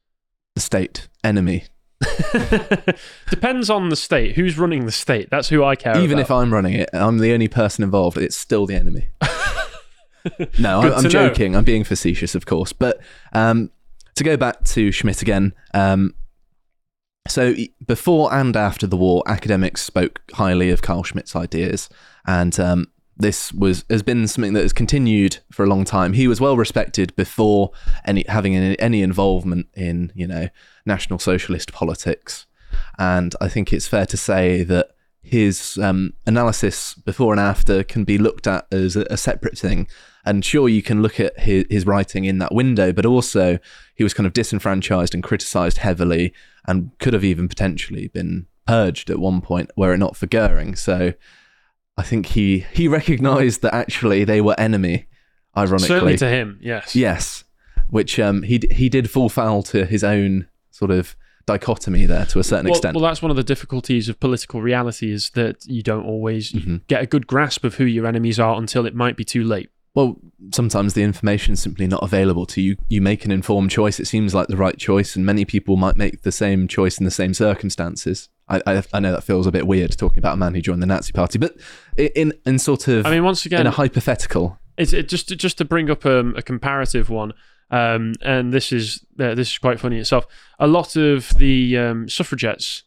The 0.55 0.61
state 0.61 1.09
enemy. 1.25 1.65
Depends 3.30 3.71
on 3.71 3.88
the 3.88 3.97
state. 3.97 4.37
Who's 4.37 4.59
running 4.59 4.87
the 4.87 4.92
state? 4.92 5.28
That's 5.30 5.49
who 5.49 5.62
I 5.64 5.76
care 5.76 5.97
Even 5.99 6.19
about. 6.19 6.23
if 6.23 6.30
I'm 6.30 6.52
running 6.52 6.75
it, 6.75 6.88
I'm 6.92 7.19
the 7.19 7.33
only 7.33 7.49
person 7.49 7.85
involved. 7.85 8.16
It's 8.16 8.37
still 8.37 8.66
the 8.66 8.75
enemy. 8.75 9.09
no, 10.59 10.83
Good 10.83 10.92
I, 10.92 10.97
I'm 10.97 11.02
to 11.02 11.02
know. 11.02 11.09
joking. 11.09 11.57
I'm 11.57 11.64
being 11.64 11.85
facetious, 11.85 12.35
of 12.35 12.47
course. 12.47 12.73
But 12.73 13.00
um, 13.33 13.71
to 14.16 14.25
go 14.25 14.37
back 14.37 14.64
to 14.64 14.90
Schmitt 14.92 15.23
again. 15.23 15.52
Um, 15.75 16.14
so 17.28 17.54
before 17.87 18.33
and 18.33 18.57
after 18.57 18.87
the 18.87 18.97
war, 18.97 19.23
academics 19.26 19.83
spoke 19.83 20.21
highly 20.33 20.71
of 20.71 20.83
Carl 20.83 21.02
Schmitt's 21.04 21.37
ideas, 21.37 21.88
and 22.26 22.59
um, 22.59 22.87
this 23.21 23.53
was 23.53 23.85
has 23.91 24.03
been 24.03 24.27
something 24.27 24.53
that 24.55 24.62
has 24.62 24.73
continued 24.73 25.39
for 25.53 25.65
a 25.65 25.69
long 25.69 25.85
time. 25.85 26.12
He 26.15 26.29
was 26.29 26.41
well 26.41 26.57
respected 26.57 27.15
before 27.17 27.71
any 28.05 28.25
having 28.29 28.57
any, 28.57 28.79
any 28.79 29.03
involvement 29.03 29.69
in 29.75 30.12
you 30.15 30.27
know 30.27 30.49
national 30.85 31.19
socialist 31.19 31.73
politics, 31.73 32.47
and 32.99 33.35
I 33.41 33.49
think 33.49 33.73
it's 33.73 33.89
fair 33.89 34.07
to 34.07 34.17
say 34.17 34.62
that 34.65 34.91
his 35.23 35.79
um, 35.79 36.15
analysis 36.26 36.95
before 36.95 37.33
and 37.33 37.41
after 37.41 37.85
can 37.85 38.04
be 38.04 38.19
looked 38.19 38.47
at 38.47 38.67
as 38.73 38.97
a, 38.97 39.06
a 39.11 39.17
separate 39.17 39.59
thing. 39.59 39.87
And 40.25 40.45
sure, 40.45 40.69
you 40.69 40.83
can 40.83 41.02
look 41.02 41.21
at 41.21 41.39
his, 41.39 41.65
his 41.71 41.87
writing 41.87 42.25
in 42.25 42.39
that 42.39 42.54
window, 42.54 42.93
but 42.93 43.06
also 43.06 43.59
he 43.95 44.02
was 44.02 44.15
kind 44.15 44.26
of 44.26 44.33
disenfranchised 44.33 45.15
and 45.15 45.23
criticized 45.23 45.78
heavily 45.78 46.33
and 46.67 46.91
could 46.99 47.15
have 47.15 47.25
even 47.25 47.49
potentially 47.49 48.09
been 48.09 48.47
purged 48.67 49.11
at 49.11 49.19
one 49.19 49.41
point 49.41 49.71
were 49.76 49.93
it 49.93 49.99
not 49.99 50.17
for 50.17 50.26
Goering. 50.26 50.76
So 50.76 51.13
I 51.97 52.03
think 52.03 52.26
he, 52.26 52.61
he 52.73 52.89
recognized 52.89 53.63
that 53.63 53.75
actually 53.75 54.25
they 54.25 54.41
were 54.41 54.55
enemy, 54.59 55.07
ironically. 55.57 55.89
Certainly 55.89 56.17
to 56.19 56.29
him, 56.29 56.59
yes. 56.63 56.95
Yes, 56.97 57.45
which 57.91 58.19
um, 58.19 58.43
he, 58.43 58.61
he 58.71 58.89
did 58.89 59.11
fall 59.11 59.29
foul 59.29 59.63
to 59.65 59.85
his 59.85 60.03
own 60.05 60.47
sort 60.71 60.91
of 60.91 61.15
dichotomy 61.47 62.07
there 62.07 62.25
to 62.26 62.39
a 62.39 62.45
certain 62.45 62.67
Well, 62.67 62.75
extent. 62.75 62.95
well, 62.97 63.05
that's 63.05 63.21
one 63.23 63.31
of 63.31 63.37
the 63.37 63.43
difficulties 63.43 64.09
of 64.09 64.21
political 64.21 64.63
reality 64.63 65.11
is 65.13 65.31
that 65.31 65.65
you 65.67 65.83
don't 65.83 66.05
always 66.07 66.53
Mhm. 66.53 66.83
get 66.87 67.03
a 67.03 67.07
good 67.07 67.26
grasp 67.26 67.65
of 67.65 67.75
who 67.75 67.85
your 67.85 68.07
enemies 68.07 68.39
are 68.39 68.57
until 68.57 68.87
it 68.87 68.95
might 68.95 69.17
be 69.17 69.25
too 69.25 69.43
late. 69.43 69.69
Well, 69.93 70.21
sometimes 70.55 70.95
the 70.95 71.03
information 71.03 71.55
is 71.55 71.61
simply 71.61 71.89
not 71.89 72.05
available 72.05 72.47
to 72.47 72.61
you. 72.63 72.76
You 72.89 73.00
make 73.00 73.25
an 73.25 73.33
informed 73.33 73.73
choice. 73.73 73.99
It 73.99 74.07
seems 74.07 74.33
like 74.33 74.47
the 74.47 74.57
right 74.57 74.79
choice, 74.79 75.17
and 75.17 75.26
many 75.26 75.45
people 75.45 75.76
might 75.76 75.97
make 75.97 76.23
the 76.23 76.31
same 76.31 76.69
choice 76.69 76.99
in 76.99 77.05
the 77.05 77.11
same 77.11 77.35
circumstances. 77.35 78.29
I, 78.50 78.60
I, 78.67 78.82
I 78.93 79.00
know 79.00 79.13
that 79.13 79.23
feels 79.23 79.47
a 79.47 79.52
bit 79.52 79.67
weird 79.67 79.97
talking 79.97 80.19
about 80.19 80.34
a 80.34 80.36
man 80.36 80.54
who 80.54 80.60
joined 80.60 80.82
the 80.82 80.86
Nazi 80.86 81.13
Party, 81.13 81.39
but 81.39 81.56
in 81.97 82.32
in 82.45 82.58
sort 82.58 82.89
of 82.89 83.06
I 83.06 83.10
mean, 83.10 83.25
once 83.25 83.47
again, 83.47 83.60
in 83.60 83.67
a 83.67 83.71
hypothetical. 83.71 84.58
It's 84.76 84.93
it, 84.93 85.08
just 85.08 85.28
to, 85.28 85.36
just 85.36 85.58
to 85.58 85.65
bring 85.65 85.91
up 85.91 86.04
um, 86.06 86.34
a 86.36 86.43
comparative 86.43 87.10
one, 87.10 87.32
um, 87.71 88.15
and 88.23 88.52
this 88.52 88.73
is 88.73 89.04
uh, 89.19 89.34
this 89.34 89.52
is 89.52 89.58
quite 89.58 89.78
funny 89.78 89.99
itself. 89.99 90.26
A 90.58 90.67
lot 90.67 90.97
of 90.97 91.30
the 91.36 91.78
um, 91.78 92.08
suffragettes 92.08 92.82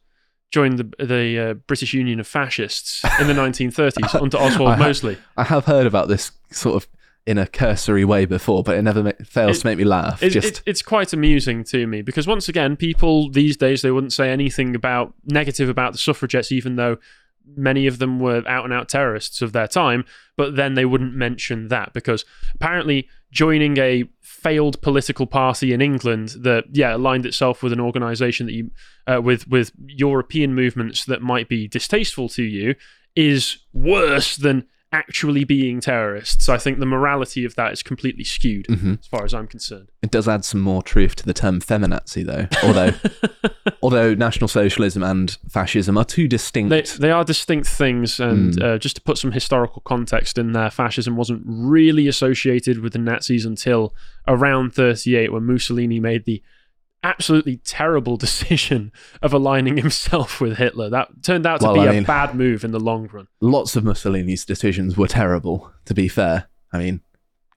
joined 0.51 0.77
the 0.77 1.05
the 1.05 1.39
uh, 1.39 1.53
British 1.53 1.93
Union 1.93 2.19
of 2.19 2.27
Fascists 2.27 3.03
in 3.19 3.27
the 3.27 3.33
1930s 3.41 4.21
under 4.21 4.37
Oswald 4.41 4.69
I 4.69 4.75
ha- 4.75 4.83
Mosley. 4.83 5.17
I 5.37 5.43
have 5.43 5.65
heard 5.65 5.87
about 5.87 6.07
this 6.07 6.31
sort 6.51 6.75
of 6.75 6.87
in 7.25 7.37
a 7.37 7.47
cursory 7.47 8.03
way 8.03 8.25
before, 8.25 8.63
but 8.63 8.77
it 8.77 8.81
never 8.81 9.01
ma- 9.03 9.11
fails 9.25 9.57
It- 9.57 9.61
to 9.61 9.67
make 9.67 9.77
me 9.77 9.85
laugh. 9.85 10.21
It, 10.21 10.31
Just 10.31 10.47
it, 10.59 10.63
it's 10.65 10.81
quite 10.81 11.13
amusing 11.13 11.63
to 11.65 11.87
me 11.87 12.01
because 12.01 12.27
once 12.27 12.49
again, 12.49 12.75
people 12.75 13.29
these 13.29 13.55
days 13.55 13.81
they 13.81 13.91
wouldn't 13.91 14.13
say 14.13 14.29
anything 14.29 14.75
about 14.75 15.13
negative 15.25 15.69
about 15.69 15.93
the 15.93 15.99
suffragettes, 15.99 16.51
even 16.51 16.75
though 16.75 16.97
many 17.55 17.87
of 17.87 17.99
them 17.99 18.19
were 18.19 18.41
out 18.47 18.63
and 18.63 18.73
out 18.73 18.87
terrorists 18.89 19.41
of 19.41 19.51
their 19.53 19.67
time. 19.67 20.05
But 20.35 20.55
then 20.55 20.73
they 20.73 20.85
wouldn't 20.85 21.13
mention 21.13 21.67
that 21.69 21.93
because 21.93 22.25
apparently 22.55 23.07
joining 23.31 23.77
a 23.77 24.03
failed 24.21 24.81
political 24.81 25.25
party 25.25 25.73
in 25.73 25.81
England 25.81 26.29
that 26.39 26.65
yeah 26.71 26.95
aligned 26.95 27.25
itself 27.25 27.63
with 27.63 27.71
an 27.73 27.79
organisation 27.79 28.45
that 28.47 28.53
you 28.53 28.71
uh, 29.07 29.21
with 29.21 29.47
with 29.47 29.71
European 29.87 30.53
movements 30.53 31.05
that 31.05 31.21
might 31.21 31.47
be 31.47 31.67
distasteful 31.67 32.27
to 32.29 32.43
you 32.43 32.75
is 33.15 33.59
worse 33.73 34.35
than 34.35 34.65
actually 34.93 35.43
being 35.43 35.81
terrorists. 35.81 36.45
So 36.45 36.53
I 36.53 36.57
think 36.57 36.79
the 36.79 36.85
morality 36.85 37.43
of 37.43 37.55
that 37.55 37.73
is 37.73 37.83
completely 37.83 38.23
skewed 38.23 38.67
Mhm. 38.67 38.99
as 38.99 39.07
far 39.07 39.25
as 39.25 39.33
I'm 39.33 39.47
concerned. 39.47 39.89
it 40.01 40.11
does 40.11 40.27
add 40.27 40.45
some 40.45 40.61
more 40.61 40.83
truth 40.83 41.15
to 41.15 41.25
the 41.25 41.33
term 41.33 41.59
feminazi, 41.59 42.23
though. 42.25 42.47
Although 42.63 42.91
although 43.81 44.13
National 44.13 44.47
Socialism 44.47 45.01
and 45.03 45.37
fascism 45.49 45.97
are 45.97 46.05
two 46.05 46.27
distinct. 46.27 46.69
They, 46.69 46.81
they 46.81 47.11
are 47.11 47.23
distinct 47.23 47.67
things, 47.67 48.19
and 48.19 48.53
Mm. 48.53 48.63
uh, 48.63 48.77
just 48.77 48.95
to 48.97 49.01
put 49.01 49.17
some 49.17 49.31
historical 49.31 49.81
context 49.85 50.37
in 50.37 50.51
there, 50.53 50.69
fascism 50.69 51.15
wasn't 51.15 51.41
really 51.45 52.07
associated 52.07 52.79
with 52.79 52.93
the 52.93 52.99
Nazis 52.99 53.45
until 53.45 53.95
around 54.27 54.73
38 54.73 55.31
when 55.33 55.45
Mussolini 55.45 55.99
made 55.99 56.25
the 56.25 56.41
absolutely 57.03 57.57
terrible 57.57 58.17
decision 58.27 58.91
of 59.21 59.33
aligning 59.33 59.77
himself 59.77 60.39
with 60.41 60.57
Hitler. 60.57 60.89
That 60.89 61.23
turned 61.23 61.45
out 61.45 61.59
to 61.61 61.65
Well, 61.67 61.75
be 61.75 61.81
I 61.81 61.85
a 61.85 61.93
mean- 61.93 62.03
bad 62.03 62.35
move 62.35 62.63
in 62.63 62.71
the 62.71 62.79
long 62.79 63.07
run. 63.11 63.27
lots 63.41 63.75
of 63.75 63.83
Mussolini's 63.83 64.45
decisions 64.45 64.97
were 64.97 65.07
terrible, 65.07 65.71
to 65.85 65.93
be 65.93 66.07
fair. 66.07 66.47
I 66.71 66.77
mean, 66.79 67.01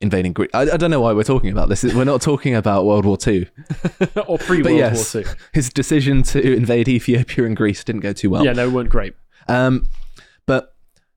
invading 0.00 0.34
Greece. 0.34 0.50
I, 0.52 0.62
I 0.62 0.76
don't 0.76 0.90
know 0.90 1.00
why 1.00 1.12
we're 1.14 1.22
talking 1.22 1.50
about 1.50 1.68
this. 1.70 1.82
We're 1.82 2.04
not 2.04 2.20
talking 2.20 2.54
about 2.54 2.84
World 2.84 3.04
War 3.06 3.16
II. 3.26 3.48
or 4.26 4.36
pre 4.38 4.62
World 4.62 4.76
yes, 4.76 5.14
War 5.14 5.22
II. 5.24 5.28
his 5.54 5.70
decision 5.70 6.22
to 6.24 6.54
invade 6.54 6.88
Ethiopia 6.88 7.44
and 7.44 7.56
Greece 7.56 7.82
didn't 7.82 8.02
go 8.02 8.12
too 8.12 8.28
well. 8.30 8.44
Yeah, 8.44 8.52
they 8.52 8.68
weren't 8.68 8.90
great. 8.90 9.14
Um, 9.48 9.86
but 10.44 10.74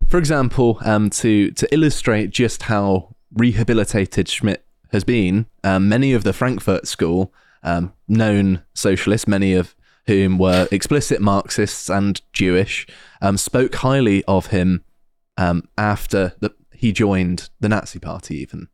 for 0.08 0.18
example, 0.18 0.80
um, 0.86 1.10
to 1.10 1.52
to 1.52 1.74
illustrate 1.74 2.30
just 2.30 2.64
how 2.64 3.16
rehabilitated 3.34 4.28
Schmitt 4.30 4.66
has 4.92 5.04
been, 5.04 5.46
um, 5.64 5.90
many 5.90 6.14
of 6.14 6.24
the 6.24 6.32
Frankfurt 6.34 6.88
School 6.88 7.34
um, 7.64 7.94
known 8.08 8.64
socialists, 8.74 9.28
many 9.28 9.54
of 9.54 9.76
whom 10.08 10.38
were 10.38 10.68
explicit 10.72 11.22
Marxists 11.22 11.90
and 11.90 12.22
Jewish, 12.34 12.88
um, 13.22 13.38
spoke 13.38 13.76
highly 13.76 14.24
of 14.26 14.48
him 14.48 14.84
um, 15.38 15.64
after 15.78 16.34
the, 16.40 16.54
he 16.74 16.92
joined 16.92 17.50
the 17.60 17.70
Nazi 17.70 18.00
Party. 18.00 18.38
Even 18.38 18.68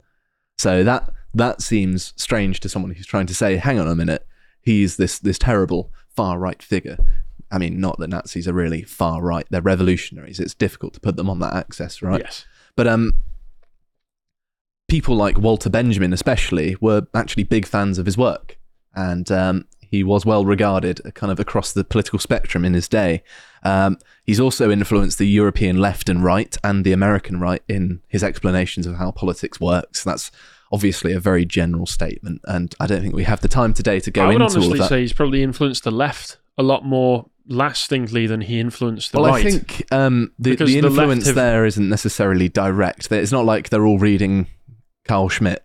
so, 0.57 0.83
that 0.83 1.09
that 1.33 1.61
seems 1.61 2.13
strange 2.15 2.59
to 2.61 2.69
someone 2.69 2.91
who's 2.91 3.05
trying 3.05 3.27
to 3.27 3.35
say, 3.35 3.57
"Hang 3.57 3.79
on 3.79 3.87
a 3.87 3.95
minute, 3.95 4.25
he's 4.61 4.97
this 4.97 5.19
this 5.19 5.37
terrible 5.37 5.91
far 6.07 6.39
right 6.39 6.61
figure." 6.61 6.97
I 7.51 7.57
mean, 7.57 7.79
not 7.79 7.99
that 7.99 8.09
Nazis 8.09 8.47
are 8.47 8.53
really 8.53 8.83
far 8.83 9.21
right; 9.21 9.45
they're 9.49 9.61
revolutionaries. 9.61 10.39
It's 10.39 10.55
difficult 10.55 10.93
to 10.93 10.99
put 10.99 11.17
them 11.17 11.29
on 11.29 11.39
that 11.39 11.53
axis, 11.53 12.01
right? 12.01 12.21
Yes. 12.21 12.45
But 12.75 12.87
um, 12.87 13.13
people 14.87 15.15
like 15.15 15.37
Walter 15.37 15.69
Benjamin, 15.69 16.13
especially, 16.13 16.75
were 16.81 17.07
actually 17.13 17.43
big 17.43 17.65
fans 17.65 17.97
of 17.97 18.05
his 18.05 18.17
work, 18.17 18.57
and 18.95 19.31
um, 19.31 19.65
he 19.79 20.03
was 20.03 20.25
well 20.25 20.45
regarded, 20.45 21.01
kind 21.13 21.31
of 21.31 21.39
across 21.39 21.73
the 21.73 21.83
political 21.83 22.19
spectrum 22.19 22.65
in 22.65 22.73
his 22.73 22.87
day. 22.87 23.23
Um, 23.63 23.97
he's 24.23 24.39
also 24.39 24.69
influenced 24.71 25.17
the 25.17 25.27
European 25.27 25.79
left 25.79 26.09
and 26.09 26.23
right 26.23 26.55
and 26.63 26.83
the 26.85 26.91
American 26.91 27.39
right 27.39 27.63
in 27.67 28.01
his 28.07 28.23
explanations 28.23 28.85
of 28.85 28.95
how 28.95 29.11
politics 29.11 29.59
works. 29.59 30.03
That's 30.03 30.31
obviously 30.71 31.13
a 31.13 31.19
very 31.19 31.45
general 31.45 31.85
statement, 31.85 32.41
and 32.45 32.73
I 32.79 32.87
don't 32.87 33.01
think 33.01 33.15
we 33.15 33.23
have 33.23 33.41
the 33.41 33.47
time 33.47 33.73
today 33.73 33.99
to 34.01 34.11
go 34.11 34.29
into 34.29 34.43
all 34.43 34.51
honestly 34.51 34.71
of 34.73 34.77
that. 34.79 34.89
say 34.89 35.01
he's 35.01 35.13
probably 35.13 35.43
influenced 35.43 35.83
the 35.83 35.91
left 35.91 36.37
a 36.57 36.63
lot 36.63 36.85
more 36.85 37.25
lastingly 37.47 38.27
than 38.27 38.41
he 38.41 38.59
influenced 38.59 39.11
the 39.11 39.19
well, 39.19 39.31
right. 39.31 39.45
I 39.45 39.49
think 39.51 39.85
um, 39.91 40.31
the, 40.39 40.55
the 40.55 40.65
the 40.65 40.77
influence 40.79 41.27
have- 41.27 41.35
there 41.35 41.65
isn't 41.65 41.89
necessarily 41.89 42.49
direct. 42.49 43.11
It's 43.11 43.31
not 43.31 43.45
like 43.45 43.69
they're 43.69 43.85
all 43.85 43.99
reading 43.99 44.47
Carl 45.07 45.29
Schmitt. 45.29 45.64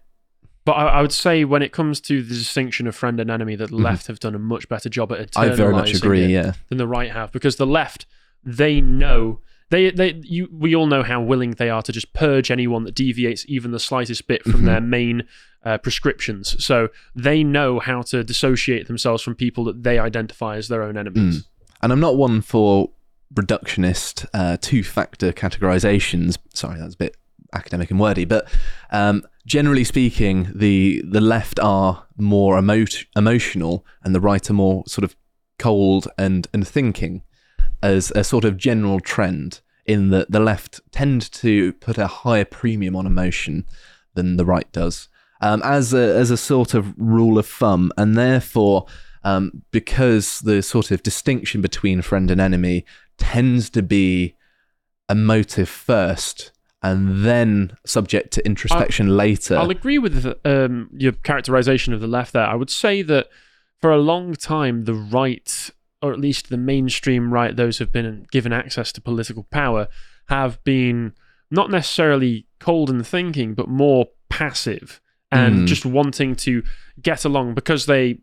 But 0.70 0.76
I, 0.76 0.98
I 0.98 1.02
would 1.02 1.12
say 1.12 1.44
when 1.44 1.62
it 1.62 1.72
comes 1.72 2.00
to 2.02 2.22
the 2.22 2.34
distinction 2.34 2.86
of 2.86 2.94
friend 2.94 3.18
and 3.20 3.30
enemy, 3.30 3.56
that 3.56 3.70
the 3.70 3.76
left 3.76 4.06
have 4.06 4.20
done 4.20 4.34
a 4.34 4.38
much 4.38 4.68
better 4.68 4.88
job 4.88 5.10
at 5.12 5.18
Mm-hmm. 5.32 5.52
I 5.52 5.54
very 5.54 5.72
much 5.72 5.94
agree. 5.94 6.26
Yeah. 6.26 6.52
than 6.68 6.78
the 6.78 6.86
right 6.86 7.10
have, 7.10 7.32
because 7.32 7.56
the 7.56 7.66
left 7.66 8.06
they 8.44 8.80
know 8.80 9.40
they 9.70 9.90
they 9.90 10.20
you 10.24 10.48
we 10.52 10.74
all 10.74 10.86
know 10.86 11.02
how 11.02 11.20
willing 11.20 11.52
they 11.52 11.70
are 11.70 11.82
to 11.82 11.92
just 11.92 12.12
purge 12.12 12.50
anyone 12.50 12.84
that 12.84 12.94
deviates 12.94 13.44
even 13.48 13.70
the 13.72 13.78
slightest 13.80 14.26
bit 14.26 14.42
from 14.42 14.52
Mm-hmm. 14.52 14.66
their 14.66 14.80
main 14.80 15.22
uh, 15.64 15.78
prescriptions. 15.78 16.62
So 16.64 16.88
they 17.14 17.42
know 17.44 17.80
how 17.80 18.02
to 18.02 18.24
dissociate 18.24 18.86
themselves 18.86 19.22
from 19.22 19.34
people 19.34 19.64
that 19.64 19.82
they 19.82 19.98
identify 19.98 20.56
as 20.56 20.68
their 20.68 20.82
own 20.82 20.96
enemies. 20.96 21.46
And 21.82 21.92
I'm 21.92 22.00
not 22.00 22.16
one 22.16 22.40
for 22.42 22.90
reductionist 23.34 24.26
uh, 24.34 24.56
two 24.60 24.82
factor 24.82 25.32
categorizations. 25.32 26.38
Sorry, 26.54 26.78
that's 26.78 26.94
a 26.94 26.98
bit 26.98 27.16
academic 27.52 27.90
and 27.90 27.98
wordy, 28.00 28.24
but 28.24 28.48
um, 28.90 29.22
generally 29.46 29.84
speaking, 29.84 30.50
the 30.54 31.02
the 31.06 31.20
left 31.20 31.58
are 31.60 32.06
more 32.16 32.58
emo- 32.58 32.84
emotional 33.16 33.84
and 34.02 34.14
the 34.14 34.20
right 34.20 34.48
are 34.50 34.54
more 34.54 34.84
sort 34.86 35.04
of 35.04 35.16
cold 35.58 36.08
and, 36.18 36.46
and 36.52 36.66
thinking 36.66 37.22
as 37.82 38.10
a 38.14 38.24
sort 38.24 38.44
of 38.44 38.56
general 38.56 39.00
trend 39.00 39.60
in 39.86 40.10
that 40.10 40.30
the 40.30 40.40
left 40.40 40.80
tend 40.90 41.30
to 41.32 41.72
put 41.74 41.98
a 41.98 42.06
higher 42.06 42.44
premium 42.44 42.94
on 42.94 43.06
emotion 43.06 43.64
than 44.14 44.36
the 44.36 44.44
right 44.44 44.70
does. 44.72 45.08
Um, 45.40 45.62
as 45.64 45.94
a 45.94 46.16
as 46.16 46.30
a 46.30 46.36
sort 46.36 46.74
of 46.74 46.94
rule 46.98 47.38
of 47.38 47.46
thumb, 47.46 47.92
and 47.96 48.16
therefore 48.16 48.86
um, 49.24 49.62
because 49.70 50.40
the 50.40 50.62
sort 50.62 50.90
of 50.90 51.02
distinction 51.02 51.60
between 51.60 52.02
friend 52.02 52.30
and 52.30 52.40
enemy 52.40 52.84
tends 53.16 53.70
to 53.70 53.82
be 53.82 54.36
emotive 55.08 55.68
first 55.68 56.52
and 56.82 57.24
then 57.24 57.76
subject 57.84 58.32
to 58.32 58.46
introspection 58.46 59.16
later. 59.16 59.56
I'll 59.56 59.70
agree 59.70 59.98
with 59.98 60.34
um, 60.44 60.88
your 60.96 61.12
characterization 61.12 61.92
of 61.92 62.00
the 62.00 62.06
left 62.06 62.32
there. 62.32 62.46
I 62.46 62.54
would 62.54 62.70
say 62.70 63.02
that 63.02 63.28
for 63.80 63.90
a 63.92 63.98
long 63.98 64.34
time, 64.34 64.84
the 64.84 64.94
right, 64.94 65.70
or 66.02 66.12
at 66.12 66.18
least 66.20 66.48
the 66.48 66.56
mainstream 66.56 67.32
right, 67.32 67.54
those 67.54 67.78
who've 67.78 67.92
been 67.92 68.26
given 68.30 68.52
access 68.52 68.92
to 68.92 69.00
political 69.00 69.44
power, 69.50 69.88
have 70.28 70.62
been 70.64 71.12
not 71.50 71.70
necessarily 71.70 72.46
cold 72.60 72.88
in 72.88 73.02
thinking, 73.02 73.54
but 73.54 73.68
more 73.68 74.06
passive 74.28 75.00
and 75.32 75.60
Mm. 75.60 75.66
just 75.66 75.84
wanting 75.86 76.34
to 76.34 76.62
get 77.02 77.24
along 77.24 77.54
because 77.54 77.86
they 77.86 78.18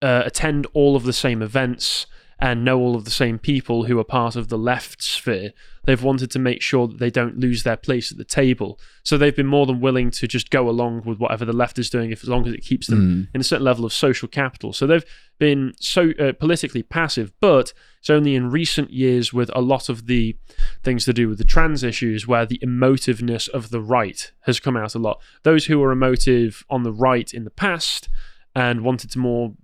uh, 0.00 0.22
attend 0.24 0.66
all 0.72 0.96
of 0.96 1.04
the 1.04 1.12
same 1.12 1.42
events 1.42 2.06
and 2.42 2.64
know 2.64 2.80
all 2.80 2.96
of 2.96 3.04
the 3.04 3.10
same 3.10 3.38
people 3.38 3.84
who 3.84 4.00
are 4.00 4.04
part 4.04 4.34
of 4.34 4.48
the 4.48 4.58
left 4.58 5.00
sphere. 5.00 5.52
They've 5.84 6.02
wanted 6.02 6.28
to 6.32 6.40
make 6.40 6.60
sure 6.60 6.88
that 6.88 6.98
they 6.98 7.08
don't 7.08 7.38
lose 7.38 7.62
their 7.62 7.76
place 7.76 8.10
at 8.10 8.18
the 8.18 8.24
table. 8.24 8.80
So 9.04 9.16
they've 9.16 9.34
been 9.34 9.46
more 9.46 9.64
than 9.64 9.80
willing 9.80 10.10
to 10.10 10.26
just 10.26 10.50
go 10.50 10.68
along 10.68 11.02
with 11.04 11.18
whatever 11.18 11.44
the 11.44 11.52
left 11.52 11.78
is 11.78 11.88
doing, 11.88 12.10
if 12.10 12.24
as 12.24 12.28
long 12.28 12.44
as 12.48 12.52
it 12.52 12.64
keeps 12.64 12.88
them 12.88 13.28
in 13.32 13.40
a 13.40 13.44
certain 13.44 13.64
level 13.64 13.84
of 13.84 13.92
social 13.92 14.26
capital. 14.26 14.72
So 14.72 14.88
they've 14.88 15.04
been 15.38 15.72
so 15.78 16.10
uh, 16.18 16.32
politically 16.32 16.82
passive, 16.82 17.32
but 17.40 17.72
it's 18.00 18.10
only 18.10 18.34
in 18.34 18.50
recent 18.50 18.90
years 18.90 19.32
with 19.32 19.48
a 19.54 19.60
lot 19.60 19.88
of 19.88 20.06
the 20.06 20.36
things 20.82 21.04
to 21.04 21.12
do 21.12 21.28
with 21.28 21.38
the 21.38 21.44
trans 21.44 21.84
issues 21.84 22.26
where 22.26 22.44
the 22.44 22.58
emotiveness 22.58 23.48
of 23.48 23.70
the 23.70 23.80
right 23.80 24.32
has 24.46 24.58
come 24.58 24.76
out 24.76 24.96
a 24.96 24.98
lot. 24.98 25.20
Those 25.44 25.66
who 25.66 25.78
were 25.78 25.92
emotive 25.92 26.64
on 26.68 26.82
the 26.82 26.92
right 26.92 27.32
in 27.32 27.44
the 27.44 27.50
past 27.50 28.08
and 28.52 28.82
wanted 28.82 29.12
to 29.12 29.20
more 29.20 29.54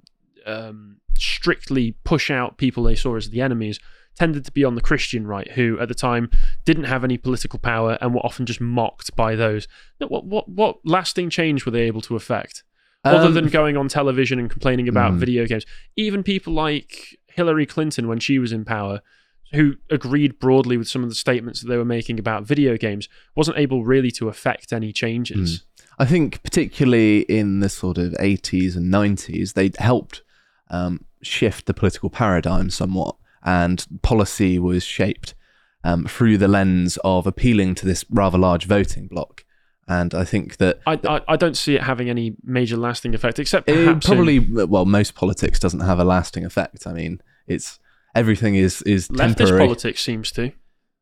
um, 0.47 0.98
strictly 1.21 1.93
push 2.05 2.31
out 2.31 2.59
people 2.59 2.83
they 2.85 2.95
saw 2.95 3.17
as 3.17 3.31
the 3.31 3.41
enemies 3.41 3.79
tended 4.17 4.45
to 4.45 4.53
be 4.53 4.65
on 4.65 4.75
the 4.75 4.81
Christian 4.81 5.27
right, 5.27 5.53
who 5.53 5.79
at 5.79 5.89
the 5.89 5.95
time 5.95 6.29
didn't 6.65 6.85
have 6.85 7.05
any 7.05 7.17
political 7.17 7.59
power 7.59 7.97
and 8.01 8.13
were 8.15 8.21
often 8.27 8.47
just 8.47 8.61
mocked 8.61 9.15
by 9.15 9.37
those. 9.37 9.69
What 9.99 10.25
what 10.25 10.49
what 10.49 10.79
lasting 10.85 11.31
change 11.31 11.65
were 11.65 11.71
they 11.73 11.83
able 11.83 12.01
to 12.03 12.17
affect? 12.17 12.65
Other 13.05 13.29
Um, 13.29 13.35
than 13.35 13.49
going 13.49 13.77
on 13.77 13.87
television 13.89 14.41
and 14.41 14.51
complaining 14.51 14.89
about 14.89 15.13
Mm. 15.13 15.19
video 15.19 15.47
games, 15.47 15.65
even 15.97 16.23
people 16.25 16.53
like 16.53 17.17
Hillary 17.29 17.65
Clinton 17.65 18.09
when 18.09 18.19
she 18.19 18.41
was 18.41 18.51
in 18.51 18.65
power, 18.65 19.01
who 19.53 19.77
agreed 19.89 20.41
broadly 20.41 20.77
with 20.77 20.89
some 20.89 21.05
of 21.05 21.09
the 21.09 21.15
statements 21.15 21.61
that 21.61 21.69
they 21.69 21.77
were 21.77 21.85
making 21.85 22.19
about 22.19 22.45
video 22.45 22.77
games, 22.77 23.09
wasn't 23.37 23.57
able 23.57 23.85
really 23.85 24.11
to 24.11 24.29
affect 24.29 24.73
any 24.73 24.93
changes. 24.93 25.63
I 26.01 26.05
think 26.07 26.43
particularly 26.43 27.21
in 27.21 27.61
the 27.61 27.69
sort 27.69 27.99
of 27.99 28.15
80s 28.21 28.77
and 28.77 28.93
90s, 28.93 29.55
they 29.55 29.71
helped 29.79 30.23
um, 30.71 31.05
shift 31.23 31.67
the 31.67 31.75
political 31.75 32.11
paradigm 32.11 32.71
somewhat, 32.71 33.17
and 33.43 33.87
policy 34.03 34.59
was 34.59 34.85
shaped 34.85 35.35
um, 35.85 36.07
through 36.07 36.39
the 36.39 36.49
lens 36.49 36.99
of 37.05 37.27
appealing 37.27 37.75
to 37.77 37.87
this 37.87 38.05
rather 38.11 38.39
large 38.39 38.67
voting 38.67 39.07
bloc. 39.07 39.45
And 39.87 40.13
I 40.15 40.25
think 40.25 40.59
that 40.59 40.81
I, 40.87 41.01
I 41.09 41.21
I 41.29 41.37
don't 41.37 41.57
see 41.57 41.75
it 41.75 41.83
having 41.83 42.11
any 42.11 42.37
major 42.45 42.77
lasting 42.77 43.15
effect, 43.15 43.39
except 43.39 43.69
perhaps 43.69 44.07
in 44.07 44.15
probably, 44.15 44.39
well, 44.39 44.85
most 44.85 45.15
politics 45.15 45.59
doesn't 45.59 45.81
have 45.81 45.99
a 45.99 46.05
lasting 46.05 46.45
effect. 46.45 46.87
I 46.87 46.93
mean, 46.93 47.23
it's 47.47 47.81
everything 48.15 48.55
is 48.55 48.83
is 48.83 49.09
leftist 49.09 49.37
temporary. 49.37 49.67
politics 49.67 50.03
seems 50.03 50.31
to. 50.33 50.53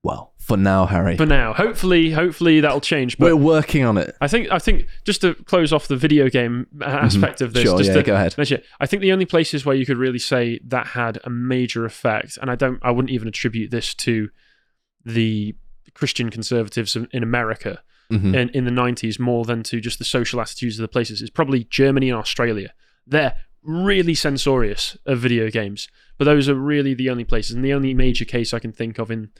Well, 0.02 0.32
for 0.38 0.56
now, 0.56 0.86
Harry, 0.86 1.16
For 1.16 1.26
now, 1.26 1.52
hopefully, 1.52 2.12
hopefully 2.12 2.60
that'll 2.60 2.80
change. 2.80 3.18
But 3.18 3.26
we're 3.26 3.36
working 3.36 3.84
on 3.84 3.98
it. 3.98 4.14
I 4.20 4.28
think 4.28 4.48
I 4.52 4.58
think 4.60 4.86
just 5.04 5.20
to 5.22 5.34
close 5.34 5.72
off 5.72 5.88
the 5.88 5.96
video 5.96 6.28
game 6.28 6.66
aspect 6.82 7.40
of 7.40 7.52
this, 7.52 7.64
Mm-hmm. 7.64 7.70
Sure, 7.70 7.78
just 7.78 7.88
yeah, 7.90 7.96
to 7.96 8.02
go 8.04 8.14
ahead. 8.14 8.36
mention 8.38 8.62
I 8.78 8.86
think 8.86 9.02
the 9.02 9.10
only 9.12 9.24
places 9.24 9.64
where 9.66 9.74
you 9.74 9.84
could 9.84 9.96
really 9.98 10.20
say 10.20 10.60
that 10.66 10.88
had 10.88 11.18
a 11.24 11.30
major 11.30 11.84
effect, 11.84 12.38
and 12.40 12.50
I 12.50 12.54
don't, 12.54 12.78
I 12.82 12.92
wouldn't 12.92 13.10
even 13.10 13.26
attribute 13.28 13.70
this 13.72 13.92
to 13.94 14.28
the 15.04 15.56
Christian 15.94 16.30
conservatives 16.30 16.96
in 16.96 17.22
America 17.22 17.82
Mhm. 18.12 18.36
in, 18.36 18.48
in 18.50 18.64
the 18.64 18.70
'90s 18.70 19.18
more 19.18 19.44
than 19.44 19.64
to 19.64 19.80
just 19.80 19.98
the 19.98 20.04
social 20.04 20.40
attitudes 20.40 20.78
of 20.78 20.82
the 20.82 20.88
places. 20.88 21.20
Is 21.22 21.30
probably 21.30 21.64
Germany 21.64 22.08
and 22.10 22.18
Australia. 22.18 22.72
They're 23.04 23.34
really 23.64 24.14
censorious 24.14 24.96
of 25.06 25.18
video 25.18 25.50
games, 25.50 25.88
but 26.18 26.24
those 26.26 26.48
are 26.48 26.54
really 26.54 26.94
the 26.94 27.10
only 27.10 27.24
places. 27.24 27.56
And 27.56 27.64
the 27.64 27.72
only 27.72 27.94
major 27.94 28.24
case 28.24 28.54
I 28.54 28.60
can 28.60 28.70
think 28.70 28.98
of 29.00 29.10
in 29.10 29.30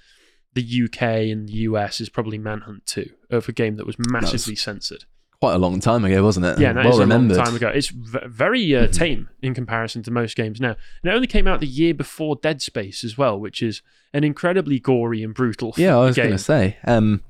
the 0.56 0.84
UK 0.84 1.02
and 1.30 1.48
the 1.48 1.52
US 1.52 2.00
is 2.00 2.08
probably 2.08 2.38
Manhunt 2.38 2.86
2, 2.86 3.08
of 3.30 3.48
a 3.48 3.52
game 3.52 3.76
that 3.76 3.86
was 3.86 3.96
massively 3.98 4.56
censored. 4.56 5.04
Quite 5.38 5.54
a 5.54 5.58
long 5.58 5.80
time 5.80 6.02
ago, 6.04 6.24
wasn't 6.24 6.46
it? 6.46 6.58
Yeah, 6.58 6.72
that 6.72 6.86
is 6.86 6.96
well 6.96 7.06
a 7.06 7.12
long 7.12 7.28
time 7.28 7.54
ago. 7.54 7.68
It's 7.68 7.88
v- 7.88 8.20
very 8.26 8.74
uh, 8.74 8.86
tame 8.90 9.28
in 9.42 9.52
comparison 9.52 10.02
to 10.04 10.10
most 10.10 10.34
games 10.34 10.60
now. 10.60 10.76
And 11.02 11.12
it 11.12 11.14
only 11.14 11.26
came 11.26 11.46
out 11.46 11.60
the 11.60 11.66
year 11.66 11.92
before 11.92 12.36
Dead 12.36 12.62
Space 12.62 13.04
as 13.04 13.18
well, 13.18 13.38
which 13.38 13.62
is 13.62 13.82
an 14.14 14.24
incredibly 14.24 14.80
gory 14.80 15.22
and 15.22 15.34
brutal 15.34 15.74
Yeah, 15.76 15.98
I 15.98 16.06
was 16.06 16.16
going 16.16 16.30
to 16.30 16.38
say. 16.38 16.78
Um, 16.86 17.22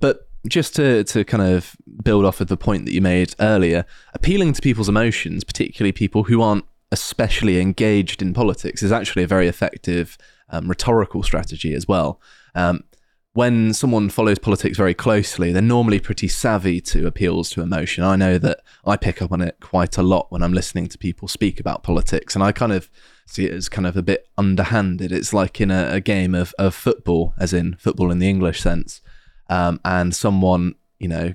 but 0.00 0.26
just 0.48 0.74
to 0.76 1.04
to 1.04 1.22
kind 1.22 1.42
of 1.42 1.76
build 2.02 2.24
off 2.24 2.40
of 2.40 2.48
the 2.48 2.56
point 2.56 2.86
that 2.86 2.92
you 2.92 3.02
made 3.02 3.34
earlier, 3.40 3.84
appealing 4.14 4.54
to 4.54 4.62
people's 4.62 4.88
emotions, 4.88 5.44
particularly 5.44 5.92
people 5.92 6.24
who 6.24 6.40
aren't 6.40 6.64
especially 6.90 7.60
engaged 7.60 8.22
in 8.22 8.32
politics, 8.32 8.82
is 8.82 8.90
actually 8.90 9.22
a 9.22 9.26
very 9.26 9.48
effective 9.48 10.16
um, 10.48 10.66
rhetorical 10.66 11.22
strategy 11.22 11.74
as 11.74 11.86
well. 11.86 12.20
Um, 12.54 12.84
when 13.32 13.72
someone 13.72 14.10
follows 14.10 14.40
politics 14.40 14.76
very 14.76 14.94
closely, 14.94 15.52
they're 15.52 15.62
normally 15.62 16.00
pretty 16.00 16.26
savvy 16.26 16.80
to 16.80 17.06
appeals 17.06 17.50
to 17.50 17.62
emotion. 17.62 18.02
I 18.02 18.16
know 18.16 18.38
that 18.38 18.60
I 18.84 18.96
pick 18.96 19.22
up 19.22 19.30
on 19.30 19.40
it 19.40 19.56
quite 19.60 19.96
a 19.96 20.02
lot 20.02 20.26
when 20.30 20.42
I'm 20.42 20.52
listening 20.52 20.88
to 20.88 20.98
people 20.98 21.28
speak 21.28 21.60
about 21.60 21.84
politics, 21.84 22.34
and 22.34 22.42
I 22.42 22.50
kind 22.50 22.72
of 22.72 22.90
see 23.26 23.44
it 23.44 23.52
as 23.52 23.68
kind 23.68 23.86
of 23.86 23.96
a 23.96 24.02
bit 24.02 24.26
underhanded. 24.36 25.12
It's 25.12 25.32
like 25.32 25.60
in 25.60 25.70
a, 25.70 25.90
a 25.92 26.00
game 26.00 26.34
of, 26.34 26.52
of 26.58 26.74
football, 26.74 27.34
as 27.38 27.52
in 27.52 27.76
football 27.76 28.10
in 28.10 28.18
the 28.18 28.28
English 28.28 28.60
sense, 28.60 29.00
um, 29.48 29.78
and 29.84 30.12
someone, 30.12 30.74
you 30.98 31.08
know, 31.08 31.34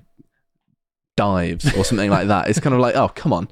dives 1.15 1.73
or 1.77 1.85
something 1.85 2.09
like 2.09 2.27
that. 2.27 2.49
It's 2.49 2.59
kind 2.59 2.73
of 2.73 2.81
like, 2.81 2.95
oh, 2.95 3.07
come 3.07 3.31
on. 3.31 3.47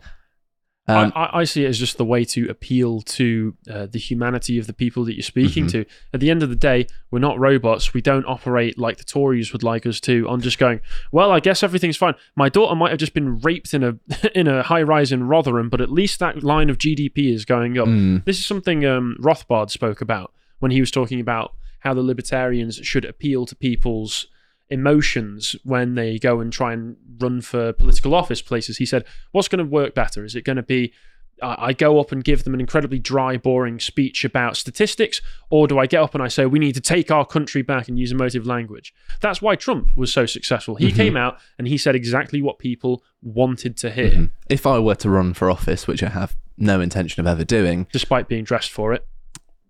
Um, 0.85 1.13
I, 1.15 1.29
I, 1.39 1.43
see 1.45 1.63
it 1.63 1.69
as 1.69 1.79
just 1.79 1.97
the 1.97 2.03
way 2.03 2.25
to 2.25 2.49
appeal 2.49 2.99
to 3.01 3.55
uh, 3.71 3.85
the 3.85 3.97
humanity 3.99 4.59
of 4.59 4.67
the 4.67 4.73
people 4.73 5.05
that 5.05 5.13
you're 5.15 5.23
speaking 5.23 5.63
Mm-hmm. 5.67 5.83
to. 5.83 5.85
At 6.13 6.19
the 6.19 6.29
end 6.29 6.43
of 6.43 6.49
the 6.49 6.57
day, 6.57 6.87
we're 7.09 7.19
not 7.19 7.39
robots. 7.39 7.93
We 7.93 8.01
don't 8.01 8.25
operate 8.25 8.77
like 8.77 8.97
the 8.97 9.05
Tories 9.05 9.53
would 9.53 9.63
like 9.63 9.85
us 9.85 10.01
to. 10.01 10.27
On 10.27 10.41
just 10.41 10.57
going, 10.57 10.81
well, 11.13 11.31
I 11.31 11.39
guess 11.39 11.63
everything's 11.63 11.95
fine. 11.95 12.15
My 12.35 12.49
daughter 12.49 12.75
might 12.75 12.89
have 12.89 12.99
just 12.99 13.13
been 13.13 13.39
raped 13.39 13.73
in 13.73 13.81
a 13.81 13.97
in 14.35 14.47
a 14.47 14.63
high 14.63 14.81
rise 14.83 15.13
in 15.13 15.23
Rotherham, 15.29 15.69
but 15.69 15.79
at 15.79 15.89
least 15.89 16.19
that 16.19 16.43
line 16.43 16.69
of 16.69 16.77
GDP 16.77 17.33
is 17.33 17.45
going 17.45 17.77
up. 17.77 17.87
mm, 17.87 18.25
This 18.25 18.39
is 18.39 18.45
something 18.45 18.85
um, 18.85 19.15
Rothbard 19.21 19.69
spoke 19.69 20.01
about 20.01 20.33
when 20.59 20.71
he 20.71 20.81
was 20.81 20.91
talking 20.91 21.21
about 21.21 21.53
how 21.79 21.93
the 21.93 22.01
libertarians 22.03 22.75
should 22.83 23.05
appeal 23.05 23.45
to 23.45 23.55
people's 23.55 24.27
emotions 24.73 25.55
when 25.63 25.95
they 25.95 26.19
go 26.19 26.39
and 26.39 26.51
try 26.51 26.73
and 26.73 26.97
run 27.19 27.41
for 27.41 27.71
political 27.73 28.13
office 28.13 28.41
places. 28.41 28.77
He 28.77 28.85
said, 28.85 29.05
What's 29.31 29.47
going 29.47 29.63
to 29.63 29.69
work 29.69 29.93
better? 29.93 30.25
Is 30.25 30.35
it 30.35 30.43
going 30.43 30.57
to 30.57 30.63
be 30.63 30.93
I 31.41 31.73
go 31.73 31.99
up 31.99 32.11
and 32.11 32.23
give 32.23 32.43
them 32.43 32.53
an 32.53 32.59
incredibly 32.59 32.99
dry, 32.99 33.37
boring 33.37 33.79
speech 33.79 34.23
about 34.23 34.55
statistics, 34.55 35.19
or 35.49 35.67
do 35.67 35.79
I 35.79 35.87
get 35.87 36.01
up 36.01 36.13
and 36.13 36.23
I 36.23 36.27
say 36.27 36.45
we 36.45 36.59
need 36.59 36.75
to 36.75 36.81
take 36.81 37.11
our 37.11 37.25
country 37.25 37.61
back 37.61 37.87
and 37.87 37.99
use 37.99 38.11
emotive 38.11 38.45
language? 38.45 38.93
That's 39.19 39.41
why 39.41 39.55
Trump 39.55 39.97
was 39.97 40.13
so 40.13 40.25
successful. 40.25 40.75
He 40.75 40.87
mm-hmm. 40.87 40.95
came 40.95 41.17
out 41.17 41.39
and 41.57 41.67
he 41.67 41.77
said 41.77 41.95
exactly 41.95 42.41
what 42.41 42.59
people 42.59 43.03
wanted 43.21 43.75
to 43.77 43.91
hear. 43.91 44.11
Mm-hmm. 44.11 44.25
If 44.49 44.65
I 44.65 44.79
were 44.79 44.95
to 44.95 45.09
run 45.09 45.33
for 45.33 45.49
office, 45.49 45.87
which 45.87 46.03
I 46.03 46.09
have 46.09 46.35
no 46.57 46.79
intention 46.79 47.19
of 47.19 47.27
ever 47.27 47.43
doing, 47.43 47.87
despite 47.91 48.27
being 48.27 48.43
dressed 48.43 48.71
for 48.71 48.93
it, 48.93 49.05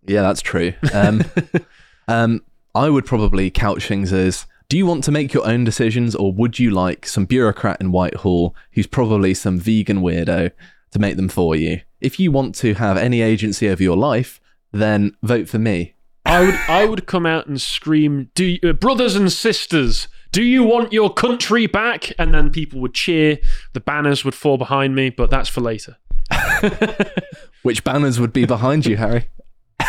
yeah, 0.06 0.22
that's 0.22 0.42
true. 0.42 0.74
Um, 0.94 1.24
um, 2.08 2.44
I 2.76 2.89
would 2.89 3.06
probably 3.06 3.50
couch 3.50 3.88
things 3.88 4.12
as 4.12 4.46
do 4.74 4.78
you 4.80 4.88
want 4.88 5.04
to 5.04 5.12
make 5.12 5.36
your 5.36 5.46
own 5.46 5.64
decisions, 5.64 6.16
or 6.16 6.34
would 6.34 6.58
you 6.58 6.72
like 6.72 7.06
some 7.06 7.26
bureaucrat 7.26 7.80
in 7.80 7.92
Whitehall 7.92 8.56
who's 8.72 8.88
probably 8.88 9.36
some 9.36 9.60
vegan 9.60 10.02
weirdo 10.02 10.50
to 10.90 10.98
make 10.98 11.16
them 11.16 11.30
for 11.30 11.56
you? 11.56 11.82
If 12.02 12.20
you 12.20 12.32
want 12.32 12.56
to 12.56 12.74
have 12.74 12.98
any 12.98 13.22
agency 13.22 13.70
over 13.70 13.84
your 13.84 13.96
life, 13.96 14.42
then 14.72 15.16
vote 15.22 15.48
for 15.48 15.60
me. 15.60 15.94
I 16.26 16.44
would, 16.44 16.56
I 16.68 16.86
would 16.86 17.06
come 17.06 17.28
out 17.28 17.46
and 17.46 17.62
scream, 17.62 18.32
"Do 18.34 18.46
you, 18.46 18.58
uh, 18.68 18.74
brothers 18.74 19.16
and 19.16 19.32
sisters, 19.32 20.08
do 20.32 20.42
you 20.42 20.64
want 20.64 20.92
your 20.92 21.14
country 21.14 21.68
back?" 21.68 22.12
And 22.18 22.34
then 22.34 22.50
people 22.50 22.82
would 22.82 22.96
cheer. 22.96 23.38
The 23.74 23.80
banners 23.80 24.26
would 24.26 24.34
fall 24.34 24.58
behind 24.58 24.96
me, 24.96 25.12
but 25.12 25.30
that's 25.30 25.50
for 25.50 25.62
later. 25.62 25.98
Which 27.62 27.84
banners 27.84 28.20
would 28.20 28.34
be 28.34 28.46
behind 28.46 28.88
you, 28.88 28.98
Harry? 28.98 29.28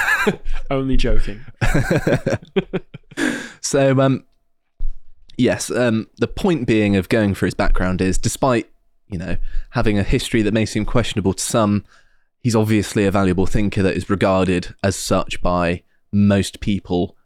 Only 0.70 0.98
joking. 0.98 1.40
so, 3.62 3.98
um, 3.98 4.26
yes, 5.36 5.70
um, 5.70 6.08
the 6.18 6.28
point 6.28 6.66
being 6.66 6.96
of 6.96 7.08
going 7.08 7.34
for 7.34 7.46
his 7.46 7.54
background 7.54 8.00
is, 8.00 8.18
despite 8.18 8.70
you 9.08 9.18
know 9.18 9.36
having 9.70 9.98
a 9.98 10.02
history 10.02 10.42
that 10.42 10.54
may 10.54 10.66
seem 10.66 10.84
questionable 10.84 11.34
to 11.34 11.42
some, 11.42 11.84
he's 12.40 12.56
obviously 12.56 13.04
a 13.04 13.10
valuable 13.10 13.46
thinker 13.46 13.82
that 13.82 13.96
is 13.96 14.10
regarded 14.10 14.74
as 14.82 14.96
such 14.96 15.40
by 15.42 15.82
most 16.12 16.60
people 16.60 17.16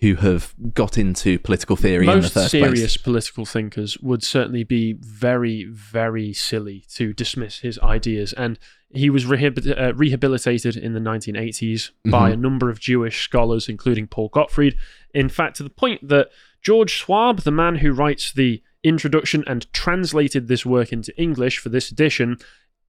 who 0.00 0.14
have 0.14 0.54
got 0.74 0.96
into 0.96 1.38
political 1.40 1.74
theory 1.74 2.06
Most 2.06 2.16
in 2.16 2.22
the 2.22 2.28
first 2.28 2.50
serious 2.52 2.80
place. 2.80 2.96
political 2.98 3.44
thinkers 3.44 3.98
would 3.98 4.22
certainly 4.22 4.62
be 4.62 4.92
very, 4.92 5.64
very 5.64 6.32
silly 6.32 6.84
to 6.94 7.12
dismiss 7.12 7.60
his 7.60 7.78
ideas. 7.80 8.32
And 8.34 8.58
he 8.90 9.10
was 9.10 9.26
rehab- 9.26 9.66
uh, 9.66 9.94
rehabilitated 9.94 10.76
in 10.76 10.94
the 10.94 11.00
1980s 11.00 11.60
mm-hmm. 11.60 12.10
by 12.10 12.30
a 12.30 12.36
number 12.36 12.70
of 12.70 12.78
Jewish 12.78 13.22
scholars, 13.24 13.68
including 13.68 14.06
Paul 14.06 14.28
Gottfried. 14.28 14.76
In 15.12 15.28
fact, 15.28 15.56
to 15.56 15.64
the 15.64 15.70
point 15.70 16.06
that 16.08 16.28
George 16.68 16.90
Schwab, 16.90 17.40
the 17.44 17.50
man 17.50 17.76
who 17.76 17.92
writes 17.92 18.30
the 18.30 18.62
introduction 18.84 19.42
and 19.46 19.72
translated 19.72 20.48
this 20.48 20.66
work 20.66 20.92
into 20.92 21.18
English 21.18 21.56
for 21.56 21.70
this 21.70 21.90
edition, 21.90 22.36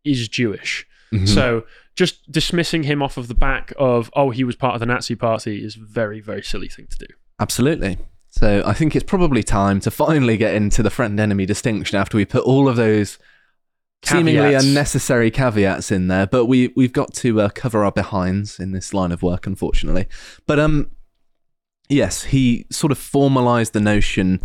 is 0.04 0.28
Jewish. 0.28 0.86
Mm-hmm. 1.13 1.28
So 1.28 1.63
just 1.96 2.30
dismissing 2.30 2.84
him 2.84 3.02
off 3.02 3.15
of 3.15 3.30
the 3.30 3.34
back 3.34 3.72
of, 3.80 4.12
oh, 4.18 4.32
he 4.32 4.44
was 4.44 4.58
part 4.58 4.74
of 4.74 4.82
the 4.82 4.86
Nazi 4.86 5.15
party 5.15 5.63
is 5.63 5.78
a 5.78 5.80
very, 5.80 6.20
very 6.20 6.44
silly 6.44 6.68
thing 6.68 6.88
to 6.88 6.98
do. 6.98 7.13
Absolutely. 7.39 7.98
So 8.30 8.62
I 8.65 8.74
think 8.74 8.98
it's 8.98 9.06
probably 9.06 9.44
time 9.44 9.80
to 9.80 9.92
finally 9.92 10.36
get 10.36 10.56
into 10.56 10.84
the 10.84 10.89
friend 10.89 11.18
enemy 11.18 11.46
distinction 11.46 11.98
after 11.98 12.18
we 12.18 12.26
put 12.26 12.44
all 12.44 12.68
of 12.68 12.76
those 12.76 13.18
caveats. 14.02 14.28
seemingly 14.28 14.56
unnecessary 14.56 15.32
caveats 15.32 15.89
in 15.89 16.10
there. 16.10 16.28
But 16.28 16.48
we, 16.48 16.74
we've 16.76 16.92
got 16.92 17.13
to 17.13 17.39
uh, 17.39 17.50
cover 17.56 17.86
our 17.86 17.94
behinds 17.94 18.60
in 18.60 18.74
this 18.74 18.94
line 18.94 19.13
of 19.13 19.24
work, 19.24 19.48
unfortunately. 19.48 20.10
But 20.46 20.60
um, 20.60 20.92
yes, 21.89 22.23
he 22.23 22.65
sort 22.69 22.91
of 22.91 22.97
formalized 22.97 23.73
the 23.73 23.82
notion 23.82 24.41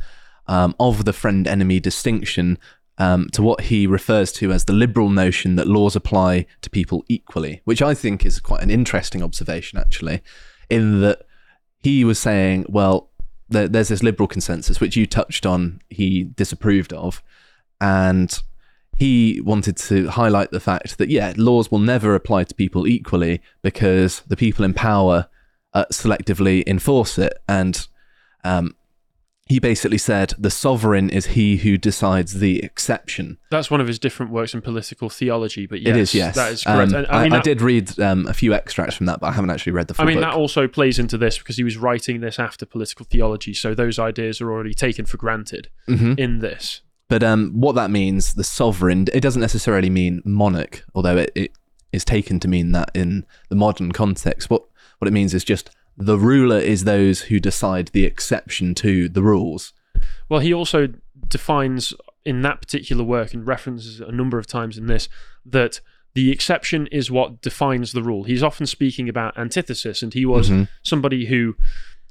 um, 0.47 0.75
of 0.81 1.05
the 1.05 1.13
friend 1.13 1.47
enemy 1.47 1.79
distinction 1.79 2.59
um, 2.99 3.29
to 3.33 3.43
what 3.43 3.63
he 3.63 3.87
refers 3.87 4.33
to 4.33 4.53
as 4.53 4.65
the 4.65 4.73
liberal 4.73 5.11
notion 5.11 5.57
that 5.57 5.67
laws 5.67 5.97
apply 5.97 6.47
to 6.63 6.71
people 6.71 7.05
equally, 7.09 7.61
which 7.65 7.83
I 7.83 7.95
think 7.95 8.25
is 8.25 8.41
quite 8.41 8.63
an 8.63 8.71
interesting 8.71 9.23
observation, 9.23 9.79
actually, 9.79 10.23
in 10.71 11.01
that 11.01 11.23
he 11.81 12.05
was 12.05 12.19
saying, 12.19 12.67
well, 12.69 13.11
there, 13.49 13.69
there's 13.69 13.89
this 13.89 14.03
liberal 14.03 14.29
consensus, 14.29 14.81
which 14.81 14.97
you 14.97 15.07
touched 15.07 15.45
on, 15.45 15.81
he 15.91 16.25
disapproved 16.25 16.93
of. 16.93 17.23
And 17.81 18.41
he 18.97 19.41
wanted 19.41 19.77
to 19.77 20.09
highlight 20.09 20.51
the 20.51 20.61
fact 20.61 20.99
that, 20.99 21.11
yeah, 21.11 21.35
laws 21.37 21.71
will 21.71 21.81
never 21.81 22.15
apply 22.15 22.45
to 22.45 22.55
people 22.55 22.87
equally 22.87 23.43
because 23.61 24.21
the 24.21 24.37
people 24.37 24.65
in 24.65 24.73
power 24.73 25.27
uh, 25.75 25.85
selectively 25.93 26.63
enforce 26.67 27.19
it. 27.19 27.39
And 27.49 27.87
um, 28.45 28.75
he 29.47 29.59
basically 29.59 29.99
said 29.99 30.33
the 30.39 30.51
sovereign 30.51 31.11
is 31.11 31.27
he 31.27 31.59
who 31.59 31.77
decides 31.77 32.41
the 32.41 32.63
exception. 32.63 33.37
That's 33.51 33.71
one 33.71 33.81
of 33.81 33.87
his 33.87 33.99
different 33.99 34.33
works 34.33 34.55
in 34.55 34.63
political 34.63 35.11
theology, 35.11 35.67
but 35.67 35.81
yes, 35.83 35.89
it 35.89 36.01
is. 36.01 36.15
Yes, 36.15 36.35
that 36.37 36.53
is 36.53 36.65
correct. 36.65 36.93
Um, 36.93 37.07
I, 37.11 37.25
mean, 37.25 37.33
I, 37.33 37.37
that, 37.37 37.41
I, 37.41 37.43
did 37.43 37.61
read 37.61 37.99
um, 38.01 38.27
a 38.27 38.33
few 38.33 38.55
extracts 38.55 38.95
from 38.95 39.07
that, 39.07 39.21
but 39.21 39.27
I 39.27 39.33
haven't 39.33 39.51
actually 39.51 39.73
read 39.73 39.89
the 39.89 39.95
full. 39.95 40.05
I 40.05 40.07
mean, 40.07 40.17
book. 40.17 40.31
that 40.31 40.35
also 40.35 40.67
plays 40.67 40.99
into 40.99 41.19
this 41.19 41.39
because 41.39 41.57
he 41.57 41.65
was 41.65 41.77
writing 41.77 42.21
this 42.21 42.39
after 42.39 42.65
political 42.65 43.05
theology, 43.05 43.53
so 43.53 43.75
those 43.75 43.99
ideas 43.99 44.41
are 44.41 44.51
already 44.51 44.75
taken 44.75 45.05
for 45.05 45.19
granted 45.19 45.69
mm-hmm. 45.89 46.15
in 46.17 46.39
this. 46.39 46.81
But 47.09 47.23
um, 47.23 47.53
what 47.53 47.75
that 47.75 47.91
means, 47.91 48.33
the 48.33 48.45
sovereign, 48.45 49.07
it 49.13 49.21
doesn't 49.21 49.43
necessarily 49.43 49.91
mean 49.91 50.23
monarch, 50.25 50.85
although 50.95 51.19
it, 51.19 51.33
it 51.35 51.53
is 51.93 52.03
taken 52.03 52.41
to 52.41 52.49
mean 52.49 52.73
that 52.73 52.91
in 52.95 53.27
the 53.51 53.57
modern 53.57 53.93
context. 53.93 54.49
What 54.49 54.65
what 54.99 55.09
it 55.09 55.13
means 55.13 55.35
is 55.35 55.45
just 55.45 55.71
the 55.97 56.19
ruler 56.19 56.59
is 56.59 56.85
those 56.85 57.23
who 57.23 57.39
decide 57.39 57.89
the 57.89 58.05
exception 58.05 58.75
to 58.77 59.09
the 59.09 59.23
rules. 59.23 59.73
Well, 60.29 60.41
he 60.41 60.53
also 60.53 60.89
defines 61.29 61.95
in 62.25 62.43
that 62.43 62.61
particular 62.61 63.05
work 63.05 63.35
and 63.35 63.47
references 63.47 64.01
a 64.01 64.11
number 64.11 64.39
of 64.39 64.47
times 64.47 64.79
in 64.79 64.87
this 64.87 65.09
that 65.45 65.81
the 66.15 66.31
exception 66.31 66.87
is 66.89 67.11
what 67.11 67.41
defines 67.41 67.93
the 67.93 68.03
rule. 68.03 68.25
He's 68.25 68.43
often 68.43 68.67
speaking 68.67 69.09
about 69.09 69.37
antithesis, 69.37 70.03
and 70.03 70.15
he 70.15 70.25
was 70.25 70.49
mm-hmm. 70.49 70.65
somebody 70.83 71.27
who 71.27 71.57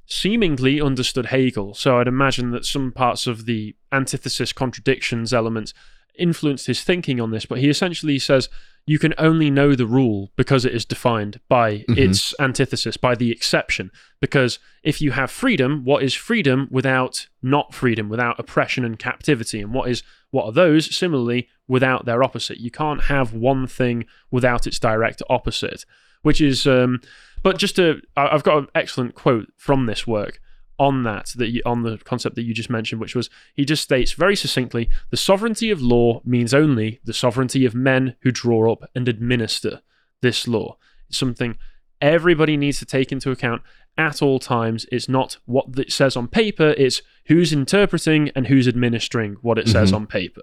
seemingly 0.05 0.81
understood 0.81 1.27
Hegel. 1.27 1.73
So 1.73 1.99
I'd 1.99 2.07
imagine 2.07 2.51
that 2.51 2.65
some 2.65 2.91
parts 2.91 3.27
of 3.27 3.45
the 3.45 3.75
antithesis 3.91 4.51
contradictions 4.51 5.33
element 5.33 5.73
influenced 6.17 6.67
his 6.67 6.83
thinking 6.83 7.19
on 7.19 7.31
this, 7.31 7.45
but 7.45 7.59
he 7.59 7.69
essentially 7.69 8.19
says 8.19 8.49
you 8.85 8.99
can 8.99 9.13
only 9.17 9.49
know 9.49 9.75
the 9.75 9.85
rule 9.85 10.31
because 10.35 10.65
it 10.65 10.73
is 10.73 10.85
defined 10.85 11.39
by 11.47 11.79
mm-hmm. 11.79 11.97
its 11.97 12.33
antithesis, 12.39 12.97
by 12.97 13.15
the 13.15 13.31
exception. 13.31 13.91
Because 14.19 14.59
if 14.83 15.01
you 15.01 15.11
have 15.11 15.31
freedom, 15.31 15.85
what 15.85 16.03
is 16.03 16.13
freedom 16.13 16.67
without 16.69 17.27
not 17.41 17.73
freedom, 17.73 18.09
without 18.09 18.39
oppression 18.39 18.83
and 18.83 18.99
captivity? 18.99 19.61
And 19.61 19.73
what 19.73 19.89
is 19.89 20.03
what 20.31 20.45
are 20.45 20.51
those 20.51 20.93
similarly 20.93 21.47
without 21.67 22.05
their 22.05 22.23
opposite? 22.23 22.57
You 22.57 22.71
can't 22.71 23.03
have 23.03 23.33
one 23.33 23.67
thing 23.67 24.05
without 24.31 24.67
its 24.67 24.79
direct 24.79 25.21
opposite, 25.29 25.85
which 26.21 26.41
is 26.41 26.67
um, 26.67 26.99
but 27.41 27.57
just 27.57 27.77
to 27.77 28.01
I've 28.17 28.43
got 28.43 28.57
an 28.57 28.67
excellent 28.75 29.15
quote 29.15 29.47
from 29.57 29.85
this 29.85 30.05
work 30.05 30.41
on 30.79 31.03
that 31.03 31.31
that 31.35 31.49
you, 31.49 31.61
on 31.65 31.83
the 31.83 31.97
concept 31.99 32.35
that 32.35 32.43
you 32.43 32.53
just 32.53 32.69
mentioned, 32.69 32.99
which 32.99 33.15
was 33.15 33.29
he 33.53 33.65
just 33.65 33.83
states 33.83 34.13
very 34.13 34.35
succinctly: 34.35 34.89
the 35.09 35.17
sovereignty 35.17 35.69
of 35.69 35.81
law 35.81 36.21
means 36.25 36.53
only 36.53 36.99
the 37.03 37.13
sovereignty 37.13 37.65
of 37.65 37.75
men 37.75 38.15
who 38.21 38.31
draw 38.31 38.71
up 38.71 38.89
and 38.95 39.07
administer 39.07 39.81
this 40.21 40.47
law. 40.47 40.77
It's 41.09 41.17
something 41.17 41.57
everybody 42.01 42.57
needs 42.57 42.79
to 42.79 42.85
take 42.85 43.11
into 43.11 43.31
account 43.31 43.61
at 43.97 44.21
all 44.21 44.39
times. 44.39 44.85
It's 44.91 45.07
not 45.07 45.37
what 45.45 45.67
it 45.77 45.91
says 45.91 46.15
on 46.15 46.27
paper; 46.27 46.73
it's 46.77 47.01
who's 47.25 47.53
interpreting 47.53 48.29
and 48.35 48.47
who's 48.47 48.67
administering 48.67 49.37
what 49.41 49.57
it 49.57 49.67
says 49.67 49.89
mm-hmm. 49.89 49.95
on 49.95 50.07
paper. 50.07 50.41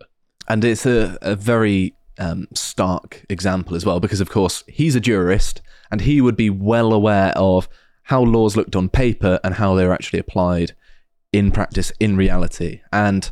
And 0.48 0.64
it's 0.64 0.86
a, 0.86 1.16
a 1.22 1.36
very 1.36 1.94
um, 2.18 2.48
stark 2.54 3.24
example 3.28 3.76
as 3.76 3.84
well, 3.84 4.00
because 4.00 4.20
of 4.20 4.30
course 4.30 4.64
he's 4.68 4.94
a 4.94 5.00
jurist 5.00 5.62
and 5.90 6.00
he 6.02 6.20
would 6.20 6.36
be 6.36 6.50
well 6.50 6.92
aware 6.92 7.32
of 7.36 7.68
how 8.10 8.20
laws 8.20 8.56
looked 8.56 8.74
on 8.74 8.88
paper 8.88 9.38
and 9.44 9.54
how 9.54 9.76
they 9.76 9.86
were 9.86 9.92
actually 9.92 10.18
applied 10.18 10.72
in 11.32 11.52
practice 11.52 11.92
in 12.00 12.16
reality. 12.16 12.80
And 12.92 13.30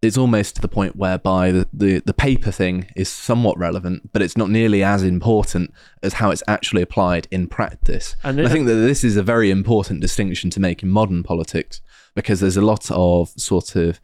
it's 0.00 0.16
almost 0.16 0.56
to 0.56 0.62
the 0.62 0.68
point 0.68 0.96
whereby 0.96 1.52
the, 1.52 1.68
the, 1.74 1.98
the 1.98 2.14
paper 2.14 2.50
thing 2.50 2.86
is 2.96 3.10
somewhat 3.10 3.58
relevant, 3.58 4.14
but 4.14 4.22
it's 4.22 4.34
not 4.34 4.48
nearly 4.48 4.82
as 4.82 5.02
important 5.02 5.74
as 6.02 6.14
how 6.14 6.30
it's 6.30 6.42
actually 6.48 6.80
applied 6.80 7.28
in 7.30 7.48
practice. 7.48 8.16
And, 8.24 8.38
and 8.38 8.48
I 8.48 8.50
think 8.50 8.66
that 8.66 8.76
this 8.76 9.04
is 9.04 9.18
a 9.18 9.22
very 9.22 9.50
important 9.50 10.00
distinction 10.00 10.48
to 10.50 10.60
make 10.60 10.82
in 10.82 10.88
modern 10.88 11.22
politics 11.22 11.82
because 12.14 12.40
there's 12.40 12.56
a 12.56 12.62
lot 12.62 12.90
of 12.90 13.28
sort 13.36 13.76
of 13.76 14.00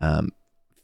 um, 0.00 0.30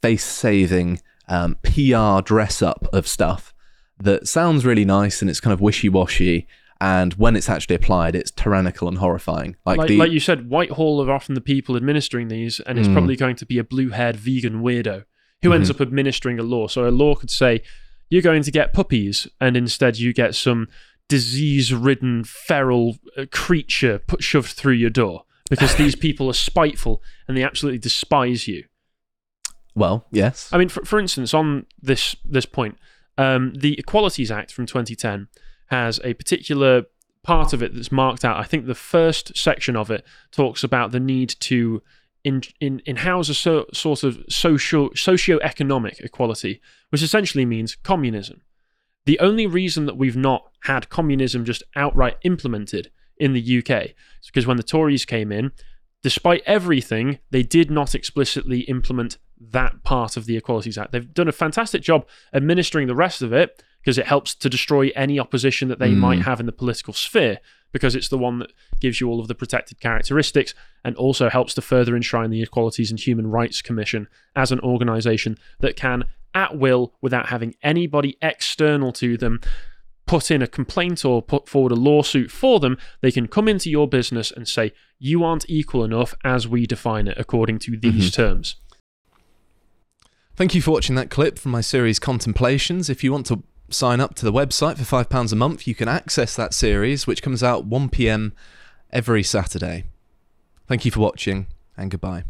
face 0.03 0.23
saving 0.23 1.01
um, 1.27 1.57
PR 1.63 2.21
dress 2.23 2.61
up 2.61 2.87
of 2.93 3.07
stuff 3.07 3.51
that 3.99 4.27
sounds 4.27 4.63
really 4.63 4.85
nice 4.85 5.21
and 5.21 5.31
it's 5.31 5.39
kind 5.39 5.53
of 5.53 5.59
wishy 5.61 5.89
washy 5.89 6.47
and 6.81 7.13
when 7.13 7.35
it's 7.35 7.49
actually 7.49 7.75
applied, 7.75 8.15
it's 8.15 8.31
tyrannical 8.31 8.87
and 8.87 8.97
horrifying. 8.97 9.55
Like, 9.65 9.77
like, 9.77 9.87
the, 9.87 9.97
like 9.97 10.11
you 10.11 10.19
said, 10.19 10.49
Whitehall 10.49 11.01
are 11.01 11.11
often 11.11 11.35
the 11.35 11.41
people 11.41 11.75
administering 11.77 12.27
these, 12.27 12.59
and 12.59 12.77
it's 12.77 12.87
mm. 12.87 12.93
probably 12.93 13.15
going 13.15 13.37
to 13.37 13.45
be 13.45 13.57
a 13.57 13.63
blue-haired 13.63 14.17
vegan 14.17 14.61
weirdo 14.61 15.05
who 15.41 15.49
mm-hmm. 15.49 15.55
ends 15.55 15.69
up 15.69 15.79
administering 15.79 16.39
a 16.39 16.43
law. 16.43 16.67
So 16.67 16.87
a 16.87 16.91
law 16.91 17.15
could 17.15 17.31
say, 17.31 17.61
"You're 18.09 18.21
going 18.21 18.43
to 18.43 18.51
get 18.51 18.73
puppies," 18.73 19.27
and 19.39 19.55
instead 19.55 19.97
you 19.97 20.13
get 20.13 20.35
some 20.35 20.67
disease-ridden 21.07 22.23
feral 22.23 22.97
uh, 23.17 23.25
creature 23.31 23.99
put 23.99 24.23
shoved 24.23 24.51
through 24.51 24.73
your 24.73 24.89
door. 24.89 25.23
because 25.49 25.75
these 25.77 25.95
people 25.95 26.27
are 26.29 26.33
spiteful 26.33 27.03
and 27.27 27.37
they 27.37 27.43
absolutely 27.43 27.77
despise 27.77 28.47
you. 28.47 28.63
Well, 29.75 30.07
yes. 30.11 30.49
I 30.51 30.57
mean, 30.57 30.69
for, 30.69 30.83
for 30.85 30.99
instance, 30.99 31.33
on 31.33 31.65
this 31.81 32.15
this 32.25 32.45
point, 32.45 32.77
um, 33.17 33.53
the 33.53 33.77
Equalities 33.77 34.31
Act 34.31 34.51
from 34.51 34.65
2010 34.65 35.27
has 35.67 35.99
a 36.03 36.13
particular 36.13 36.83
part 37.23 37.53
of 37.53 37.63
it 37.63 37.73
that's 37.73 37.91
marked 37.91 38.23
out. 38.23 38.37
I 38.37 38.43
think 38.43 38.65
the 38.65 38.75
first 38.75 39.35
section 39.35 39.75
of 39.75 39.89
it 39.89 40.05
talks 40.31 40.63
about 40.63 40.91
the 40.91 40.99
need 40.99 41.29
to 41.41 41.81
in 42.23 42.41
in, 42.59 42.81
in 42.85 42.97
house 42.97 43.29
a 43.29 43.33
so, 43.33 43.65
sort 43.73 44.03
of 44.03 44.23
social 44.29 44.89
socio-economic 44.95 45.99
equality, 45.99 46.61
which 46.89 47.01
essentially 47.01 47.45
means 47.45 47.75
communism. 47.75 48.41
The 49.05 49.19
only 49.19 49.45
reason 49.45 49.85
that 49.85 49.97
we've 49.97 50.17
not 50.17 50.51
had 50.63 50.89
communism 50.89 51.45
just 51.45 51.63
outright 51.75 52.17
implemented 52.23 52.91
in 53.17 53.33
the 53.33 53.59
UK 53.59 53.69
is 53.69 54.27
because 54.27 54.47
when 54.47 54.57
the 54.57 54.63
Tories 54.63 55.05
came 55.05 55.31
in, 55.31 55.51
despite 56.01 56.41
everything, 56.45 57.19
they 57.29 57.43
did 57.43 57.69
not 57.69 57.95
explicitly 57.95 58.61
implement 58.61 59.17
that 59.39 59.83
part 59.83 60.17
of 60.17 60.25
the 60.25 60.37
Equalities 60.37 60.77
Act. 60.77 60.91
They've 60.91 61.13
done 61.13 61.27
a 61.27 61.33
fantastic 61.33 61.81
job 61.81 62.07
administering 62.33 62.87
the 62.87 62.95
rest 62.95 63.21
of 63.21 63.31
it 63.33 63.61
because 63.85 63.99
it 63.99 64.07
helps 64.07 64.33
to 64.33 64.49
destroy 64.49 64.89
any 64.95 65.19
opposition 65.19 65.67
that 65.67 65.77
they 65.77 65.91
Mm. 65.91 65.97
might 65.97 66.21
have 66.23 66.39
in 66.39 66.47
the 66.47 66.51
political 66.51 66.91
sphere 66.91 67.37
because 67.71 67.93
it's 67.95 68.09
the 68.09 68.17
one 68.17 68.39
that 68.39 68.51
gives 68.79 68.99
you 68.99 69.07
all 69.07 69.19
of 69.19 69.27
the 69.27 69.35
protected 69.35 69.79
characteristics 69.79 70.55
and 70.83 70.95
also 70.95 71.29
helps 71.29 71.53
to 71.53 71.61
further 71.61 71.95
enshrine 71.95 72.31
the 72.31 72.41
Equalities 72.41 72.89
and 72.89 72.99
Human 72.99 73.27
Rights 73.27 73.61
Commission 73.61 74.07
as 74.35 74.51
an 74.51 74.59
organization 74.61 75.37
that 75.59 75.75
can 75.75 76.05
at 76.33 76.57
will 76.57 76.95
without 76.99 77.27
having 77.27 77.53
anybody 77.61 78.17
external 78.23 78.91
to 78.93 79.17
them 79.17 79.39
put 80.07 80.31
in 80.31 80.41
a 80.41 80.47
complaint 80.47 81.05
or 81.05 81.21
put 81.21 81.47
forward 81.47 81.71
a 81.71 81.75
lawsuit 81.75 82.31
for 82.31 82.59
them, 82.59 82.77
they 83.01 83.11
can 83.11 83.27
come 83.27 83.47
into 83.47 83.69
your 83.69 83.87
business 83.87 84.31
and 84.31 84.47
say, 84.47 84.71
you 84.97 85.23
aren't 85.23 85.45
equal 85.47 85.83
enough 85.83 86.15
as 86.23 86.47
we 86.47 86.65
define 86.65 87.07
it 87.07 87.17
according 87.19 87.59
to 87.59 87.77
these 87.77 88.09
terms. 88.11 88.55
Thank 90.35 90.55
you 90.55 90.61
for 90.61 90.71
watching 90.71 90.95
that 90.95 91.09
clip 91.09 91.37
from 91.39 91.51
my 91.51 91.61
series 91.61 91.99
Contemplations. 91.99 92.89
If 92.89 93.03
you 93.03 93.11
want 93.11 93.25
to 93.27 93.43
sign 93.69 93.99
up 93.99 94.15
to 94.15 94.25
the 94.25 94.33
website 94.33 94.77
for 94.77 95.03
£5 95.03 95.31
a 95.31 95.35
month, 95.35 95.67
you 95.67 95.75
can 95.75 95.87
access 95.87 96.35
that 96.35 96.53
series, 96.53 97.07
which 97.07 97.23
comes 97.23 97.43
out 97.43 97.69
1pm 97.69 98.31
every 98.91 99.23
Saturday. 99.23 99.85
Thank 100.67 100.85
you 100.85 100.91
for 100.91 100.99
watching, 100.99 101.47
and 101.77 101.91
goodbye. 101.91 102.23